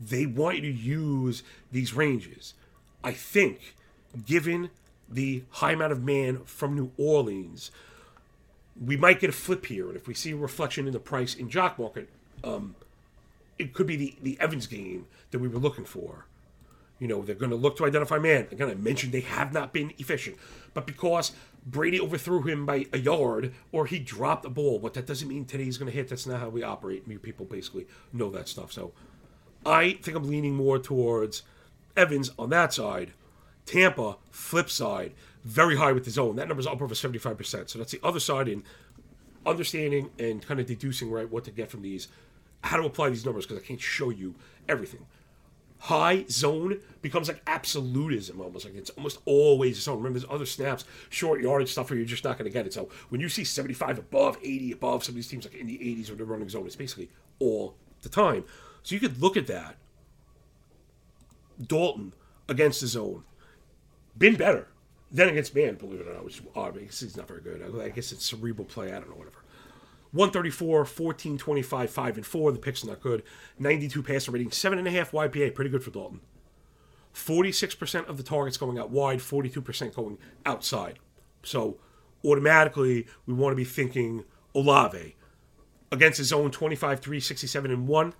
They 0.00 0.24
want 0.24 0.56
you 0.56 0.62
to 0.62 0.78
use 0.78 1.42
these 1.70 1.92
ranges. 1.92 2.54
I 3.04 3.12
think, 3.12 3.76
given 4.24 4.70
the 5.10 5.44
high 5.50 5.72
amount 5.72 5.92
of 5.92 6.02
man 6.02 6.38
from 6.44 6.74
New 6.74 6.90
Orleans, 6.96 7.70
we 8.80 8.96
might 8.96 9.20
get 9.20 9.30
a 9.30 9.32
flip 9.32 9.66
here. 9.66 9.88
And 9.88 9.96
if 9.96 10.06
we 10.06 10.14
see 10.14 10.32
a 10.32 10.36
reflection 10.36 10.86
in 10.86 10.92
the 10.92 11.00
price 11.00 11.34
in 11.34 11.48
jock 11.48 11.78
market, 11.78 12.08
um, 12.44 12.74
it 13.58 13.74
could 13.74 13.86
be 13.86 13.96
the, 13.96 14.14
the 14.22 14.40
Evans 14.40 14.66
game 14.66 15.06
that 15.30 15.38
we 15.38 15.48
were 15.48 15.58
looking 15.58 15.84
for. 15.84 16.26
You 16.98 17.08
know, 17.08 17.22
they're 17.22 17.34
going 17.34 17.50
to 17.50 17.56
look 17.56 17.76
to 17.78 17.86
identify 17.86 18.18
man. 18.18 18.46
Again, 18.52 18.68
I 18.68 18.74
mentioned 18.74 19.12
they 19.12 19.20
have 19.20 19.52
not 19.52 19.72
been 19.72 19.92
efficient. 19.98 20.36
But 20.72 20.86
because 20.86 21.32
Brady 21.66 22.00
overthrew 22.00 22.42
him 22.42 22.64
by 22.64 22.86
a 22.92 22.98
yard 22.98 23.52
or 23.72 23.86
he 23.86 23.98
dropped 23.98 24.44
a 24.44 24.50
ball, 24.50 24.78
but 24.78 24.94
that 24.94 25.06
doesn't 25.06 25.28
mean 25.28 25.44
today's 25.44 25.78
going 25.78 25.90
to 25.90 25.96
hit. 25.96 26.08
That's 26.08 26.26
not 26.26 26.40
how 26.40 26.48
we 26.48 26.62
operate. 26.62 27.02
You 27.06 27.18
people 27.18 27.44
basically 27.44 27.86
know 28.12 28.30
that 28.30 28.48
stuff. 28.48 28.72
So 28.72 28.92
I 29.66 29.94
think 30.02 30.16
I'm 30.16 30.28
leaning 30.28 30.54
more 30.54 30.78
towards 30.78 31.42
Evans 31.96 32.30
on 32.38 32.50
that 32.50 32.72
side. 32.72 33.12
Tampa, 33.66 34.16
flip 34.30 34.70
side, 34.70 35.12
very 35.44 35.76
high 35.76 35.92
with 35.92 36.04
the 36.04 36.10
zone. 36.10 36.36
That 36.36 36.48
number's 36.48 36.66
up 36.66 36.80
over 36.80 36.94
75%. 36.94 37.68
So 37.68 37.78
that's 37.78 37.92
the 37.92 38.00
other 38.02 38.20
side 38.20 38.48
in 38.48 38.62
understanding 39.44 40.10
and 40.18 40.44
kind 40.44 40.60
of 40.60 40.66
deducing, 40.66 41.10
right, 41.10 41.30
what 41.30 41.44
to 41.44 41.50
get 41.50 41.70
from 41.70 41.82
these 41.82 42.08
how 42.64 42.76
to 42.76 42.84
apply 42.84 43.10
these 43.10 43.24
numbers 43.24 43.46
because 43.46 43.62
I 43.62 43.66
can't 43.66 43.80
show 43.80 44.10
you 44.10 44.34
everything. 44.68 45.06
High 45.78 46.24
zone 46.28 46.78
becomes 47.00 47.26
like 47.26 47.42
absolutism 47.48 48.40
almost 48.40 48.64
like 48.64 48.76
it's 48.76 48.90
almost 48.90 49.18
always 49.24 49.80
zone. 49.82 49.96
Remember, 49.96 50.20
there's 50.20 50.30
other 50.30 50.46
snaps, 50.46 50.84
short 51.10 51.40
yardage 51.40 51.72
stuff 51.72 51.90
where 51.90 51.96
you're 51.96 52.06
just 52.06 52.22
not 52.22 52.38
going 52.38 52.48
to 52.48 52.52
get 52.52 52.66
it. 52.66 52.72
So 52.72 52.88
when 53.08 53.20
you 53.20 53.28
see 53.28 53.42
75 53.42 53.98
above, 53.98 54.38
80 54.40 54.72
above, 54.72 55.02
some 55.02 55.12
of 55.12 55.16
these 55.16 55.26
teams 55.26 55.44
like 55.44 55.56
in 55.56 55.66
the 55.66 55.78
80s 55.78 56.10
or 56.10 56.14
they're 56.14 56.24
running 56.24 56.48
zone, 56.48 56.66
it's 56.66 56.76
basically 56.76 57.10
all 57.40 57.74
the 58.02 58.08
time. 58.08 58.44
So 58.84 58.94
you 58.94 59.00
could 59.00 59.20
look 59.20 59.36
at 59.36 59.48
that. 59.48 59.76
Dalton 61.60 62.14
against 62.48 62.80
the 62.80 62.86
zone, 62.86 63.24
been 64.16 64.36
better. 64.36 64.68
Then 65.12 65.28
against 65.28 65.54
man, 65.54 65.74
believe 65.74 66.00
it 66.00 66.08
or 66.08 66.14
not, 66.14 66.24
which 66.24 66.42
odd. 66.56 66.78
Guess 66.80 67.00
he's 67.00 67.16
not 67.16 67.28
very 67.28 67.42
good. 67.42 67.62
I 67.80 67.90
guess 67.90 68.12
it's 68.12 68.24
cerebral 68.24 68.64
play. 68.64 68.88
I 68.88 68.98
don't 68.98 69.10
know, 69.10 69.16
whatever. 69.16 69.44
134, 70.12 70.84
14, 70.86 71.38
25, 71.38 71.90
5 71.90 72.16
and 72.16 72.26
4. 72.26 72.52
The 72.52 72.58
pick's 72.58 72.82
are 72.84 72.88
not 72.88 73.00
good. 73.00 73.22
92 73.58 74.02
passer 74.02 74.30
rating, 74.30 74.50
7.5 74.50 75.10
YPA. 75.10 75.54
Pretty 75.54 75.70
good 75.70 75.84
for 75.84 75.90
Dalton. 75.90 76.20
46% 77.14 78.08
of 78.08 78.16
the 78.16 78.22
targets 78.22 78.56
going 78.56 78.78
out 78.78 78.90
wide, 78.90 79.18
42% 79.18 79.94
going 79.94 80.16
outside. 80.46 80.98
So 81.42 81.78
automatically, 82.24 83.06
we 83.26 83.34
want 83.34 83.52
to 83.52 83.56
be 83.56 83.64
thinking 83.64 84.24
Olave 84.54 85.16
against 85.90 86.16
his 86.16 86.32
own 86.32 86.50
25, 86.50 87.00
3, 87.00 87.20
67 87.20 87.70
and 87.70 87.86
1. 87.86 88.14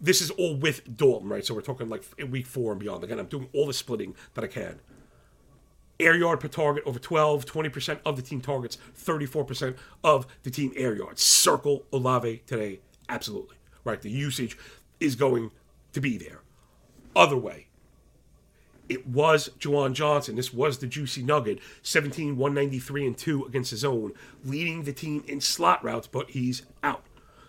This 0.00 0.20
is 0.20 0.30
all 0.32 0.56
with 0.56 0.96
Dalton, 0.96 1.28
right? 1.28 1.46
So 1.46 1.54
we're 1.54 1.60
talking 1.60 1.88
like 1.88 2.02
week 2.28 2.46
four 2.46 2.72
and 2.72 2.80
beyond. 2.80 3.04
Again, 3.04 3.20
I'm 3.20 3.26
doing 3.26 3.48
all 3.54 3.68
the 3.68 3.72
splitting 3.72 4.16
that 4.34 4.42
I 4.42 4.48
can 4.48 4.80
air 6.02 6.16
yard 6.16 6.40
per 6.40 6.48
target 6.48 6.82
over 6.86 6.98
12, 6.98 7.46
20% 7.46 8.00
of 8.04 8.16
the 8.16 8.22
team 8.22 8.40
targets, 8.40 8.78
34% 8.98 9.76
of 10.04 10.26
the 10.42 10.50
team 10.50 10.72
air 10.76 10.94
yards. 10.94 11.22
Circle 11.22 11.84
Olave 11.92 12.42
today, 12.46 12.80
absolutely. 13.08 13.56
Right, 13.84 14.00
the 14.00 14.10
usage 14.10 14.56
is 15.00 15.16
going 15.16 15.50
to 15.92 16.00
be 16.00 16.16
there. 16.16 16.40
Other 17.16 17.36
way, 17.36 17.66
it 18.88 19.06
was 19.06 19.50
Juwan 19.58 19.92
Johnson. 19.92 20.36
This 20.36 20.52
was 20.52 20.78
the 20.78 20.86
juicy 20.86 21.22
nugget. 21.22 21.60
17, 21.82 22.36
193, 22.36 23.06
and 23.06 23.16
2 23.16 23.46
against 23.46 23.70
his 23.70 23.84
own, 23.84 24.12
leading 24.44 24.84
the 24.84 24.92
team 24.92 25.24
in 25.26 25.40
slot 25.40 25.82
routes, 25.82 26.06
but 26.06 26.30
he's 26.30 26.62
out. 26.82 27.02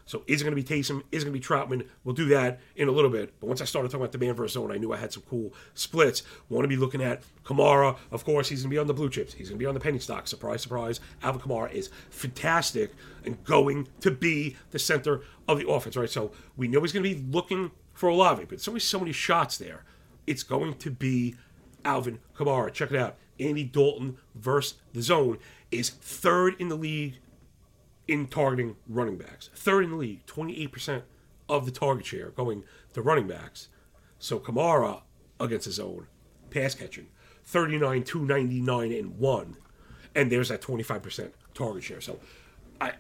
So 0.06 0.24
is 0.28 0.42
it 0.42 0.44
going 0.44 0.56
to 0.56 0.62
be 0.62 0.68
Taysom? 0.68 1.02
Is 1.12 1.24
it 1.24 1.26
going 1.26 1.40
to 1.40 1.40
be 1.40 1.40
Trautman? 1.40 1.88
We'll 2.04 2.16
do 2.16 2.26
that 2.26 2.60
in 2.76 2.88
a 2.88 2.92
little 2.92 3.10
bit. 3.10 3.34
But 3.40 3.48
once 3.48 3.62
I 3.62 3.66
started 3.66 3.90
talking 3.90 4.02
about 4.02 4.12
the 4.12 4.18
man 4.18 4.34
versus 4.34 4.54
zone, 4.54 4.72
I 4.72 4.78
knew 4.78 4.92
I 4.92 4.98
had 4.98 5.14
some 5.14 5.24
cool 5.30 5.54
splits. 5.74 6.24
Want 6.50 6.64
to 6.64 6.68
be 6.68 6.76
looking 6.76 7.02
at 7.02 7.24
Kamara. 7.44 7.98
Of 8.12 8.26
course, 8.26 8.50
he's 8.50 8.62
going 8.62 8.70
to 8.70 8.76
be 8.76 8.80
on 8.80 8.88
the 8.88 8.94
blue 8.94 9.10
chips. 9.10 9.34
He's 9.34 9.50
going 9.50 9.58
to 9.58 9.64
be 9.64 9.68
on 9.68 9.74
the 9.74 9.80
penny 9.80 10.00
stock. 10.00 10.28
Surprise, 10.28 10.62
surprise. 10.62 11.00
Alvin 11.22 11.42
Kamara 11.42 11.72
is 11.72 11.90
fantastic 12.10 12.92
and 13.26 13.42
going 13.44 13.88
to 14.02 14.12
be 14.12 14.58
the 14.72 14.80
center 14.80 15.22
of 15.48 15.60
the 15.60 15.68
offense, 15.68 15.96
right? 15.96 16.10
So 16.10 16.32
we 16.58 16.68
know 16.68 16.82
he's 16.82 16.92
going 16.92 17.04
to 17.04 17.16
be 17.16 17.24
looking 17.32 17.72
for 17.94 18.10
Olave, 18.10 18.42
but 18.42 18.50
there's 18.50 18.68
always 18.68 18.84
so 18.84 19.00
many 19.00 19.12
shots 19.12 19.58
there. 19.58 19.84
It's 20.28 20.44
going 20.44 20.76
to 20.76 20.92
be 20.92 21.36
Alvin 21.86 22.20
Kamara. 22.36 22.72
Check 22.74 22.92
it 22.92 23.00
out. 23.00 23.16
Andy 23.40 23.64
Dalton 23.64 24.18
versus 24.36 24.78
the 24.94 25.02
zone 25.02 25.38
is 25.72 25.90
third 25.90 26.56
in 26.60 26.70
the 26.70 26.76
league 26.76 27.18
in 28.08 28.28
targeting 28.28 28.76
running 28.88 29.18
backs. 29.18 29.50
Third 29.56 29.86
in 29.86 29.92
the 29.92 29.98
league, 29.98 30.26
28% 30.26 31.04
of 31.50 31.66
the 31.66 31.72
target 31.72 32.06
share 32.06 32.30
going 32.30 32.64
to 32.94 33.02
running 33.02 33.28
backs. 33.28 33.70
So 34.20 34.40
Kamara 34.40 35.02
against 35.40 35.66
his 35.66 35.80
own 35.80 36.08
pass 36.50 36.76
catching, 36.76 37.08
39, 37.46 38.04
299, 38.04 38.92
and 38.92 39.18
1. 39.18 39.58
And 40.16 40.32
there's 40.32 40.50
that 40.50 40.62
25% 40.62 41.32
target 41.54 41.84
share. 41.84 42.02
So, 42.02 42.20
I, 42.80 42.94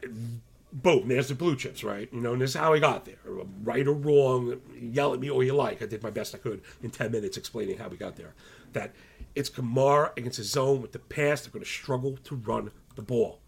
boom, 0.72 1.07
there's 1.07 1.27
the 1.27 1.36
blue 1.36 1.55
chips, 1.55 1.83
right? 1.83 2.10
You 2.12 2.19
know, 2.19 2.33
and 2.33 2.41
this 2.41 2.51
is 2.51 2.55
how 2.55 2.74
I 2.74 2.79
got 2.79 3.05
there. 3.05 3.19
Right 3.63 3.88
or 3.88 3.93
wrong, 3.93 4.60
yell 4.79 5.13
at 5.13 5.19
me 5.19 5.29
all 5.29 5.43
you 5.43 5.53
like. 5.53 5.81
I 5.81 5.86
did 5.86 6.01
my 6.01 6.10
best 6.10 6.33
I 6.33 6.39
could 6.39 6.62
in 6.81 6.89
10 6.89 7.12
minutes 7.12 7.38
explaining 7.38 7.77
how 7.77 7.88
we 7.88 7.98
got 7.98 8.15
there. 8.15 8.33
That 8.74 8.93
it's 9.36 9.50
Kamara 9.50 10.17
against 10.17 10.38
his 10.38 10.50
zone 10.50 10.81
with 10.81 10.91
the 10.91 11.00
pass. 11.00 11.41
They're 11.41 11.51
going 11.51 11.63
to 11.63 11.69
struggle 11.69 12.17
to 12.24 12.36
run 12.36 12.72
the 12.95 13.03
ball. 13.03 13.39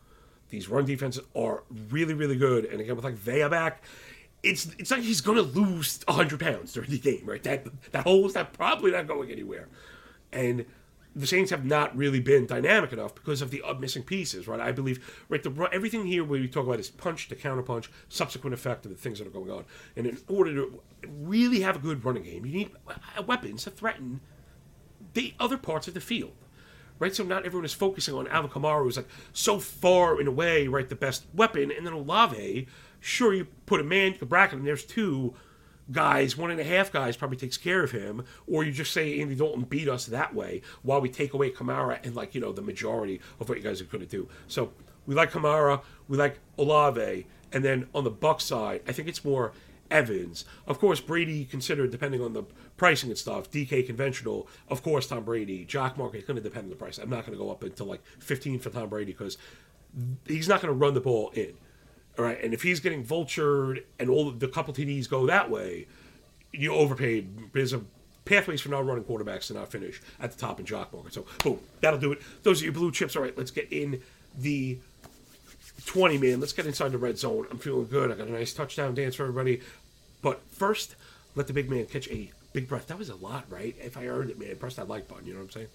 These 0.55 0.69
run 0.69 0.85
defenses 0.85 1.21
are 1.35 1.63
really, 1.89 2.13
really 2.13 2.37
good. 2.37 2.63
And 2.63 2.79
again, 2.79 2.95
with 2.95 3.03
like 3.03 3.15
Vea 3.15 3.49
back, 3.49 3.83
it's 4.41 4.73
it's 4.79 4.89
like 4.89 5.01
he's 5.01 5.19
going 5.19 5.35
to 5.35 5.43
lose 5.43 5.99
100 6.07 6.39
pounds 6.39 6.71
during 6.71 6.89
the 6.89 6.97
game, 6.97 7.23
right? 7.25 7.43
That 7.43 7.65
that 7.91 8.05
hole 8.05 8.25
is 8.25 8.33
that 8.33 8.53
probably 8.53 8.91
not 8.91 9.05
going 9.05 9.31
anywhere. 9.31 9.67
And 10.31 10.65
the 11.13 11.27
Saints 11.27 11.51
have 11.51 11.65
not 11.65 11.95
really 11.95 12.21
been 12.21 12.45
dynamic 12.45 12.93
enough 12.93 13.15
because 13.15 13.41
of 13.41 13.51
the 13.51 13.61
missing 13.79 14.03
pieces, 14.03 14.47
right? 14.47 14.61
I 14.61 14.71
believe, 14.71 15.23
right, 15.27 15.43
the 15.43 15.69
everything 15.73 16.05
here 16.05 16.23
we 16.23 16.47
talk 16.47 16.65
about 16.65 16.79
is 16.79 16.89
punch 16.89 17.27
to 17.27 17.35
counter 17.35 17.61
punch, 17.61 17.91
subsequent 18.07 18.53
effect 18.53 18.85
of 18.85 18.91
the 18.91 18.97
things 18.97 19.19
that 19.19 19.27
are 19.27 19.31
going 19.31 19.51
on. 19.51 19.65
And 19.97 20.07
in 20.07 20.17
order 20.29 20.53
to 20.55 20.81
really 21.03 21.59
have 21.59 21.75
a 21.75 21.79
good 21.79 22.05
running 22.05 22.23
game, 22.23 22.45
you 22.45 22.53
need 22.53 22.71
uh, 22.87 23.23
weapons 23.23 23.65
to 23.65 23.71
threaten 23.71 24.21
the 25.15 25.33
other 25.37 25.57
parts 25.57 25.89
of 25.89 25.93
the 25.93 26.01
field 26.01 26.31
right? 26.99 27.15
So 27.15 27.23
not 27.23 27.45
everyone 27.45 27.65
is 27.65 27.73
focusing 27.73 28.13
on 28.15 28.27
Alvin 28.27 28.51
Kamara, 28.51 28.83
who's 28.83 28.97
like 28.97 29.09
so 29.33 29.59
far 29.59 30.19
in 30.19 30.27
a 30.27 30.31
way, 30.31 30.67
right, 30.67 30.87
the 30.87 30.95
best 30.95 31.25
weapon, 31.33 31.71
and 31.71 31.85
then 31.85 31.93
Olave. 31.93 32.67
Sure, 32.99 33.33
you 33.33 33.45
put 33.65 33.79
a 33.79 33.83
man, 33.83 34.13
you 34.13 34.19
can 34.19 34.27
bracket 34.27 34.57
him. 34.57 34.65
There's 34.65 34.83
two 34.83 35.35
guys, 35.91 36.35
one 36.35 36.51
and 36.51 36.59
a 36.59 36.63
half 36.63 36.91
guys 36.91 37.15
probably 37.15 37.37
takes 37.37 37.57
care 37.57 37.83
of 37.83 37.91
him, 37.91 38.23
or 38.47 38.63
you 38.63 38.71
just 38.71 38.91
say 38.91 39.19
Andy 39.19 39.35
Dalton 39.35 39.63
beat 39.63 39.87
us 39.87 40.07
that 40.07 40.33
way 40.33 40.61
while 40.81 41.01
we 41.01 41.09
take 41.09 41.33
away 41.33 41.51
Kamara 41.51 41.99
and 42.03 42.15
like 42.15 42.33
you 42.33 42.41
know 42.41 42.51
the 42.51 42.61
majority 42.61 43.21
of 43.39 43.49
what 43.49 43.57
you 43.57 43.63
guys 43.63 43.81
are 43.81 43.85
going 43.85 44.03
to 44.03 44.09
do. 44.09 44.27
So 44.47 44.71
we 45.05 45.15
like 45.15 45.31
Kamara, 45.31 45.81
we 46.07 46.17
like 46.17 46.39
Olave, 46.57 47.27
and 47.51 47.63
then 47.63 47.87
on 47.93 48.03
the 48.03 48.09
Buck 48.09 48.41
side, 48.41 48.81
I 48.87 48.91
think 48.91 49.07
it's 49.07 49.23
more 49.23 49.53
Evans. 49.91 50.45
Of 50.67 50.79
course, 50.79 50.99
Brady 50.99 51.45
considered 51.45 51.91
depending 51.91 52.21
on 52.21 52.33
the 52.33 52.43
pricing 52.77 53.09
and 53.09 53.17
stuff. 53.17 53.51
DK 53.51 53.85
conventional, 53.85 54.47
of 54.69 54.83
course, 54.83 55.07
Tom 55.07 55.23
Brady. 55.23 55.65
Jock 55.65 55.97
market 55.97 56.19
is 56.19 56.23
going 56.23 56.37
to 56.37 56.43
depend 56.43 56.65
on 56.65 56.69
the 56.69 56.75
price. 56.75 56.97
I'm 56.97 57.09
not 57.09 57.25
going 57.25 57.37
to 57.37 57.43
go 57.43 57.51
up 57.51 57.63
until 57.63 57.85
like 57.85 58.05
15 58.19 58.59
for 58.59 58.69
Tom 58.69 58.89
Brady 58.89 59.11
because 59.11 59.37
he's 60.27 60.47
not 60.47 60.61
going 60.61 60.73
to 60.73 60.77
run 60.77 60.93
the 60.93 61.01
ball 61.01 61.31
in. 61.33 61.53
All 62.17 62.23
right, 62.23 62.41
and 62.41 62.53
if 62.53 62.63
he's 62.63 62.79
getting 62.79 63.03
vultured 63.03 63.83
and 63.99 64.09
all 64.09 64.31
the 64.31 64.47
couple 64.47 64.73
TDs 64.73 65.09
go 65.09 65.25
that 65.25 65.49
way, 65.49 65.87
you 66.53 66.73
overpaid. 66.73 67.51
There's 67.53 67.73
a 67.73 67.81
pathways 68.23 68.61
for 68.61 68.69
non-running 68.69 69.03
quarterbacks 69.03 69.47
to 69.47 69.53
not 69.53 69.69
finish 69.69 70.01
at 70.19 70.31
the 70.31 70.37
top 70.37 70.59
in 70.59 70.65
jock 70.65 70.93
market. 70.93 71.13
So, 71.13 71.25
boom, 71.43 71.59
that'll 71.81 71.99
do 71.99 72.13
it. 72.13 72.21
Those 72.43 72.61
are 72.61 72.65
your 72.65 72.73
blue 72.73 72.91
chips. 72.91 73.15
All 73.15 73.21
right, 73.21 73.37
let's 73.37 73.51
get 73.51 73.71
in 73.71 74.01
the 74.37 74.79
20, 75.85 76.17
man. 76.17 76.39
Let's 76.39 76.53
get 76.53 76.65
inside 76.65 76.91
the 76.91 76.97
red 76.97 77.17
zone. 77.17 77.47
I'm 77.51 77.57
feeling 77.57 77.87
good. 77.87 78.11
I 78.11 78.15
got 78.15 78.27
a 78.27 78.31
nice 78.31 78.53
touchdown 78.53 78.95
dance 78.95 79.15
for 79.15 79.23
everybody. 79.23 79.61
But 80.21 80.41
first, 80.51 80.95
let 81.35 81.47
the 81.47 81.53
big 81.53 81.69
man 81.69 81.85
catch 81.85 82.07
a 82.09 82.31
big 82.53 82.67
breath. 82.67 82.87
That 82.87 82.97
was 82.97 83.09
a 83.09 83.15
lot, 83.15 83.45
right? 83.49 83.75
If 83.79 83.97
I 83.97 84.07
earned 84.07 84.29
it, 84.29 84.39
man, 84.39 84.55
press 84.55 84.75
that 84.75 84.87
like 84.87 85.07
button. 85.07 85.27
You 85.27 85.33
know 85.33 85.39
what 85.39 85.45
I'm 85.45 85.51
saying? 85.51 85.67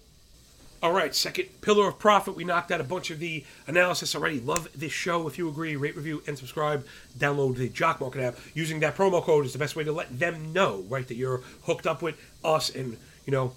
All 0.83 0.91
right, 0.91 1.13
second 1.13 1.61
pillar 1.61 1.89
of 1.89 1.99
profit. 1.99 2.35
We 2.35 2.43
knocked 2.43 2.71
out 2.71 2.81
a 2.81 2.83
bunch 2.83 3.11
of 3.11 3.19
the 3.19 3.45
analysis 3.67 4.15
already. 4.15 4.39
Love 4.39 4.67
this 4.73 4.91
show. 4.91 5.27
If 5.27 5.37
you 5.37 5.47
agree, 5.47 5.75
rate, 5.75 5.95
review, 5.95 6.23
and 6.25 6.35
subscribe. 6.35 6.87
Download 7.15 7.55
the 7.55 7.69
Jock 7.69 8.01
Market 8.01 8.23
app. 8.23 8.35
Using 8.55 8.79
that 8.79 8.95
promo 8.97 9.21
code 9.21 9.45
is 9.45 9.53
the 9.53 9.59
best 9.59 9.75
way 9.75 9.83
to 9.83 9.91
let 9.91 10.17
them 10.17 10.53
know, 10.53 10.83
right, 10.89 11.07
that 11.07 11.13
you're 11.13 11.41
hooked 11.65 11.85
up 11.85 12.01
with 12.01 12.15
us 12.43 12.71
and, 12.71 12.97
you 13.27 13.31
know, 13.31 13.53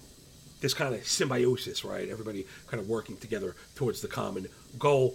this 0.61 0.75
kind 0.75 0.95
of 0.95 1.07
symbiosis, 1.07 1.83
right? 1.83 2.11
Everybody 2.11 2.47
kind 2.67 2.79
of 2.79 2.91
working 2.91 3.17
together 3.17 3.57
towards 3.75 4.03
the 4.03 4.09
common 4.09 4.47
goal. 4.79 5.15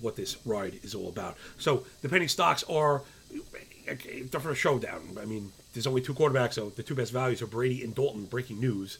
What 0.00 0.16
this 0.16 0.36
ride 0.44 0.80
is 0.82 0.94
all 0.94 1.08
about. 1.08 1.36
So 1.58 1.84
the 2.02 2.08
penny 2.08 2.28
stocks 2.28 2.64
are 2.64 3.02
they're 3.86 4.40
for 4.40 4.50
a 4.50 4.54
showdown. 4.54 5.18
I 5.20 5.24
mean, 5.24 5.52
there's 5.72 5.86
only 5.86 6.00
two 6.00 6.14
quarterbacks, 6.14 6.54
so 6.54 6.70
the 6.70 6.82
two 6.82 6.94
best 6.94 7.12
values 7.12 7.42
are 7.42 7.46
Brady 7.46 7.84
and 7.84 7.94
Dalton. 7.94 8.24
Breaking 8.24 8.60
news. 8.60 8.98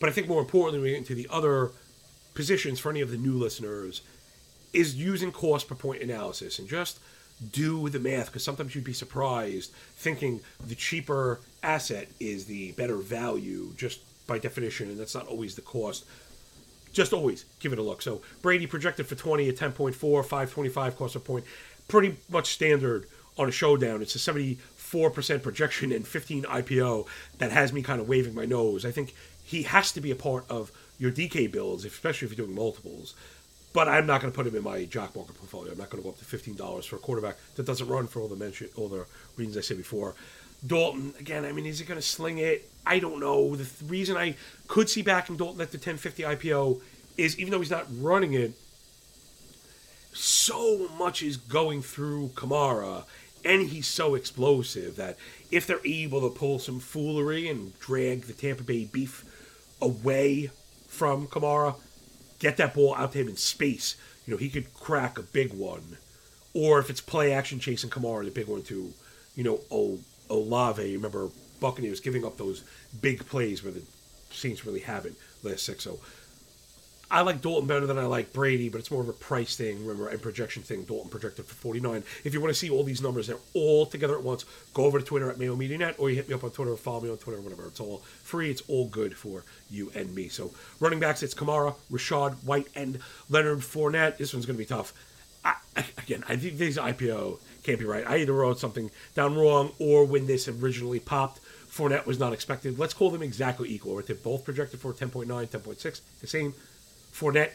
But 0.00 0.08
I 0.08 0.12
think 0.12 0.28
more 0.28 0.40
importantly, 0.40 0.80
we 0.80 0.90
get 0.90 0.98
into 0.98 1.14
the 1.14 1.28
other 1.30 1.70
positions 2.34 2.80
for 2.80 2.90
any 2.90 3.00
of 3.00 3.10
the 3.10 3.16
new 3.16 3.34
listeners 3.34 4.02
is 4.72 4.96
using 4.96 5.30
cost 5.30 5.68
per 5.68 5.74
point 5.74 6.02
analysis 6.02 6.58
and 6.58 6.66
just 6.68 6.98
do 7.52 7.88
the 7.88 7.98
math 7.98 8.26
because 8.26 8.44
sometimes 8.44 8.74
you'd 8.74 8.84
be 8.84 8.92
surprised 8.92 9.72
thinking 9.96 10.40
the 10.66 10.74
cheaper 10.74 11.40
asset 11.62 12.08
is 12.20 12.46
the 12.46 12.72
better 12.72 12.96
value 12.96 13.72
just 13.76 14.00
by 14.26 14.38
definition, 14.38 14.88
and 14.88 14.98
that's 14.98 15.14
not 15.14 15.26
always 15.26 15.54
the 15.54 15.62
cost. 15.62 16.04
Just 16.92 17.12
always 17.12 17.44
give 17.60 17.72
it 17.72 17.78
a 17.78 17.82
look. 17.82 18.02
So 18.02 18.22
Brady 18.42 18.66
projected 18.66 19.06
for 19.06 19.14
20 19.14 19.48
at 19.48 19.56
10.4, 19.56 19.94
525 19.94 20.96
cost 20.96 21.14
per 21.14 21.20
point. 21.20 21.44
Pretty 21.88 22.16
much 22.30 22.52
standard 22.52 23.06
on 23.38 23.48
a 23.48 23.52
showdown. 23.52 24.02
It's 24.02 24.14
a 24.14 24.18
74% 24.18 25.42
projection 25.42 25.92
and 25.92 26.06
15 26.06 26.44
IPO 26.44 27.06
that 27.38 27.50
has 27.50 27.72
me 27.72 27.82
kind 27.82 28.00
of 28.00 28.08
waving 28.08 28.34
my 28.34 28.44
nose. 28.44 28.84
I 28.84 28.90
think 28.90 29.14
he 29.44 29.62
has 29.62 29.92
to 29.92 30.00
be 30.00 30.10
a 30.10 30.16
part 30.16 30.44
of 30.50 30.70
your 30.98 31.10
DK 31.10 31.50
builds, 31.50 31.84
especially 31.84 32.26
if 32.26 32.36
you're 32.36 32.46
doing 32.46 32.56
multiples. 32.56 33.14
But 33.72 33.88
I'm 33.88 34.06
not 34.06 34.20
going 34.20 34.30
to 34.30 34.36
put 34.36 34.46
him 34.46 34.54
in 34.54 34.62
my 34.62 34.84
jock 34.84 35.16
market 35.16 35.34
portfolio. 35.34 35.72
I'm 35.72 35.78
not 35.78 35.88
going 35.88 36.02
to 36.02 36.06
go 36.06 36.10
up 36.10 36.18
to 36.18 36.24
fifteen 36.26 36.54
dollars 36.56 36.84
for 36.84 36.96
a 36.96 36.98
quarterback 36.98 37.38
that 37.56 37.64
doesn't 37.64 37.88
run 37.88 38.06
for 38.06 38.20
all 38.20 38.28
the 38.28 38.36
mention, 38.36 38.68
all 38.76 38.88
the 38.88 39.06
reasons 39.36 39.56
I 39.56 39.62
said 39.62 39.78
before. 39.78 40.14
Dalton 40.66 41.14
again. 41.18 41.44
I 41.44 41.52
mean, 41.52 41.66
is 41.66 41.78
he 41.78 41.84
going 41.84 42.00
to 42.00 42.06
sling 42.06 42.38
it? 42.38 42.70
I 42.86 42.98
don't 42.98 43.20
know. 43.20 43.54
The 43.56 43.64
th- 43.64 43.90
reason 43.90 44.16
I 44.16 44.36
could 44.68 44.88
see 44.88 45.02
backing 45.02 45.36
Dalton 45.36 45.60
at 45.60 45.70
the 45.70 45.78
1050 45.78 46.22
IPO 46.22 46.80
is 47.16 47.38
even 47.38 47.52
though 47.52 47.60
he's 47.60 47.70
not 47.70 47.86
running 48.00 48.32
it, 48.34 48.52
so 50.12 50.88
much 50.98 51.22
is 51.22 51.36
going 51.36 51.82
through 51.82 52.28
Kamara, 52.34 53.04
and 53.44 53.68
he's 53.68 53.86
so 53.86 54.14
explosive 54.14 54.96
that 54.96 55.16
if 55.50 55.66
they're 55.66 55.84
able 55.84 56.20
to 56.20 56.36
pull 56.38 56.58
some 56.58 56.80
foolery 56.80 57.48
and 57.48 57.78
drag 57.80 58.22
the 58.22 58.32
Tampa 58.32 58.62
Bay 58.62 58.84
beef 58.84 59.24
away 59.80 60.50
from 60.86 61.26
Kamara, 61.26 61.76
get 62.38 62.56
that 62.58 62.74
ball 62.74 62.94
out 62.94 63.12
to 63.12 63.18
him 63.18 63.28
in 63.28 63.36
space. 63.36 63.96
You 64.26 64.34
know, 64.34 64.38
he 64.38 64.48
could 64.48 64.72
crack 64.74 65.18
a 65.18 65.22
big 65.22 65.52
one. 65.52 65.96
Or 66.54 66.78
if 66.78 66.90
it's 66.90 67.00
play 67.00 67.32
action 67.32 67.58
chasing 67.58 67.90
Kamara, 67.90 68.24
the 68.24 68.30
big 68.30 68.46
one 68.46 68.62
to, 68.64 68.92
you 69.34 69.42
know, 69.44 69.60
o- 69.70 69.98
Olave. 70.30 70.88
you 70.88 70.96
Remember, 70.96 71.30
Buccaneers 71.60 72.00
giving 72.00 72.24
up 72.24 72.36
those 72.36 72.64
big 73.00 73.26
plays 73.26 73.62
where 73.62 73.72
the 73.72 73.82
Saints 74.30 74.64
really 74.64 74.80
haven't 74.80 75.16
last 75.42 75.64
six. 75.64 75.84
So 75.84 75.98
I 77.12 77.20
like 77.20 77.42
Dalton 77.42 77.68
better 77.68 77.86
than 77.86 77.98
I 77.98 78.06
like 78.06 78.32
Brady, 78.32 78.70
but 78.70 78.78
it's 78.78 78.90
more 78.90 79.02
of 79.02 79.08
a 79.08 79.12
price 79.12 79.54
thing, 79.54 79.84
remember, 79.84 80.08
and 80.08 80.22
projection 80.22 80.62
thing. 80.62 80.84
Dalton 80.84 81.10
projected 81.10 81.44
for 81.44 81.54
49. 81.54 82.02
If 82.24 82.32
you 82.32 82.40
want 82.40 82.54
to 82.54 82.58
see 82.58 82.70
all 82.70 82.82
these 82.84 83.02
numbers, 83.02 83.26
they're 83.26 83.36
all 83.52 83.84
together 83.84 84.16
at 84.16 84.22
once. 84.22 84.46
Go 84.72 84.84
over 84.84 84.98
to 84.98 85.04
Twitter 85.04 85.30
at 85.30 85.38
Mayo 85.38 85.54
Media 85.54 85.76
Net, 85.76 85.96
or 85.98 86.08
you 86.08 86.16
hit 86.16 86.26
me 86.26 86.34
up 86.34 86.42
on 86.42 86.50
Twitter 86.52 86.72
or 86.72 86.76
follow 86.78 87.02
me 87.02 87.10
on 87.10 87.18
Twitter, 87.18 87.38
whatever. 87.42 87.66
It's 87.66 87.80
all 87.80 87.98
free. 88.22 88.50
It's 88.50 88.62
all 88.66 88.88
good 88.88 89.14
for 89.14 89.44
you 89.70 89.92
and 89.94 90.14
me. 90.14 90.28
So 90.28 90.52
running 90.80 91.00
backs, 91.00 91.22
it's 91.22 91.34
Kamara, 91.34 91.74
Rachaad 91.92 92.42
White, 92.44 92.68
and 92.74 92.98
Leonard 93.28 93.58
Fournette. 93.58 94.16
This 94.16 94.32
one's 94.32 94.46
going 94.46 94.56
to 94.56 94.62
be 94.62 94.64
tough. 94.64 94.94
I, 95.44 95.56
again, 95.98 96.24
I 96.30 96.36
think 96.36 96.56
these 96.56 96.78
IPO 96.78 97.40
can't 97.62 97.78
be 97.78 97.84
right. 97.84 98.06
I 98.06 98.18
either 98.18 98.32
wrote 98.32 98.58
something 98.58 98.90
down 99.14 99.36
wrong, 99.36 99.72
or 99.78 100.04
when 100.04 100.26
this 100.26 100.48
originally 100.48 101.00
popped, 101.00 101.40
Fournette 101.70 102.06
was 102.06 102.18
not 102.18 102.32
expected. 102.32 102.78
Let's 102.78 102.94
call 102.94 103.10
them 103.10 103.22
exactly 103.22 103.70
equal. 103.70 104.00
They're 104.02 104.16
both 104.16 104.44
projected 104.44 104.80
for 104.80 104.92
10.9, 104.92 105.26
10.6, 105.26 106.00
the 106.20 106.26
same. 106.26 106.54
Fournette, 107.12 107.52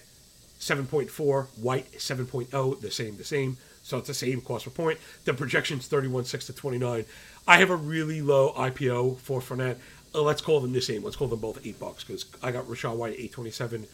7.4. 0.60 1.48
White, 1.62 1.92
7.0. 1.94 2.82
The 2.82 2.92
same, 2.92 3.18
the 3.18 3.24
same. 3.24 3.58
So 3.84 3.98
it's 3.98 4.08
the 4.08 4.14
same 4.14 4.42
cost 4.42 4.66
per 4.66 4.72
point. 4.72 5.00
The 5.26 5.34
projection's 5.34 5.88
31.6 5.88 6.48
to 6.48 6.54
29. 6.54 7.06
I 7.48 7.58
have 7.58 7.70
a 7.70 7.76
really 7.76 8.22
low 8.22 8.54
IPO 8.54 9.20
for 9.20 9.40
Fournette. 9.40 9.78
Uh, 10.14 10.22
let's 10.22 10.42
call 10.42 10.60
them 10.60 10.74
the 10.74 10.82
same. 10.82 11.04
Let's 11.04 11.16
call 11.16 11.28
them 11.28 11.40
both 11.40 11.66
8 11.66 11.80
bucks 11.80 12.04
because 12.04 12.26
I 12.42 12.52
got 12.52 12.66
Rachaad 12.66 12.96
White 12.96 13.14
at 13.14 13.20
827. 13.20 13.88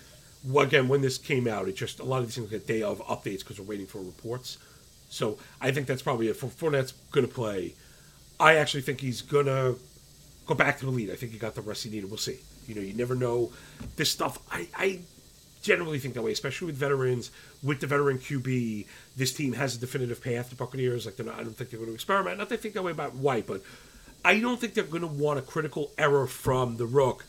Well, 0.45 0.65
again, 0.65 0.87
when 0.87 1.01
this 1.01 1.17
came 1.17 1.47
out, 1.47 1.67
it 1.67 1.75
just, 1.75 1.99
a 1.99 2.03
lot 2.03 2.19
of 2.19 2.27
these 2.27 2.35
things 2.35 2.49
get 2.49 2.67
day 2.67 2.81
of 2.81 2.99
updates 2.99 3.39
because 3.39 3.59
we're 3.59 3.65
waiting 3.65 3.85
for 3.85 3.99
reports. 3.99 4.57
So 5.13 5.37
I 5.61 5.71
think 5.71 5.85
that's 5.85 6.01
probably 6.01 6.27
it. 6.27 6.35
For 6.35 6.47
Fournette's 6.47 6.93
going 7.11 7.27
to 7.27 7.31
play. 7.31 7.75
I 8.39 8.55
actually 8.55 8.81
think 8.81 8.99
he's 8.99 9.21
going 9.21 9.45
to 9.45 9.77
go 10.47 10.55
back 10.55 10.79
to 10.79 10.85
the 10.85 10.91
lead. 10.91 11.11
I 11.11 11.15
think 11.15 11.31
he 11.31 11.37
got 11.37 11.53
the 11.53 11.61
rest 11.61 11.83
he 11.83 11.91
needed. 11.91 12.09
We'll 12.09 12.17
see. 12.17 12.39
You 12.67 12.75
know, 12.75 12.81
you 12.81 12.93
never 12.93 13.13
know. 13.13 13.51
This 13.95 14.09
stuff, 14.09 14.39
I, 14.51 14.67
I 14.75 14.99
generally 15.61 15.99
think 15.99 16.15
that 16.15 16.23
way, 16.23 16.31
especially 16.31 16.65
with 16.65 16.77
veterans. 16.77 17.29
With 17.61 17.79
the 17.79 17.85
veteran 17.85 18.17
QB, 18.17 18.87
this 19.15 19.33
team 19.33 19.53
has 19.53 19.75
a 19.75 19.79
definitive 19.79 20.21
path. 20.21 20.49
The 20.49 20.55
Buccaneers, 20.55 21.05
like, 21.05 21.23
not, 21.23 21.35
I 21.35 21.43
don't 21.43 21.55
think 21.55 21.69
they're 21.69 21.77
going 21.77 21.91
to 21.91 21.93
experiment. 21.93 22.39
Not 22.39 22.49
that 22.49 22.55
I 22.55 22.61
think 22.61 22.73
that 22.73 22.83
way 22.83 22.91
about 22.91 23.13
White, 23.13 23.45
but 23.45 23.61
I 24.25 24.39
don't 24.39 24.59
think 24.59 24.73
they're 24.73 24.83
going 24.83 25.01
to 25.01 25.07
want 25.07 25.37
a 25.37 25.43
critical 25.43 25.91
error 25.97 26.25
from 26.25 26.77
the 26.77 26.87
Rook 26.87 27.23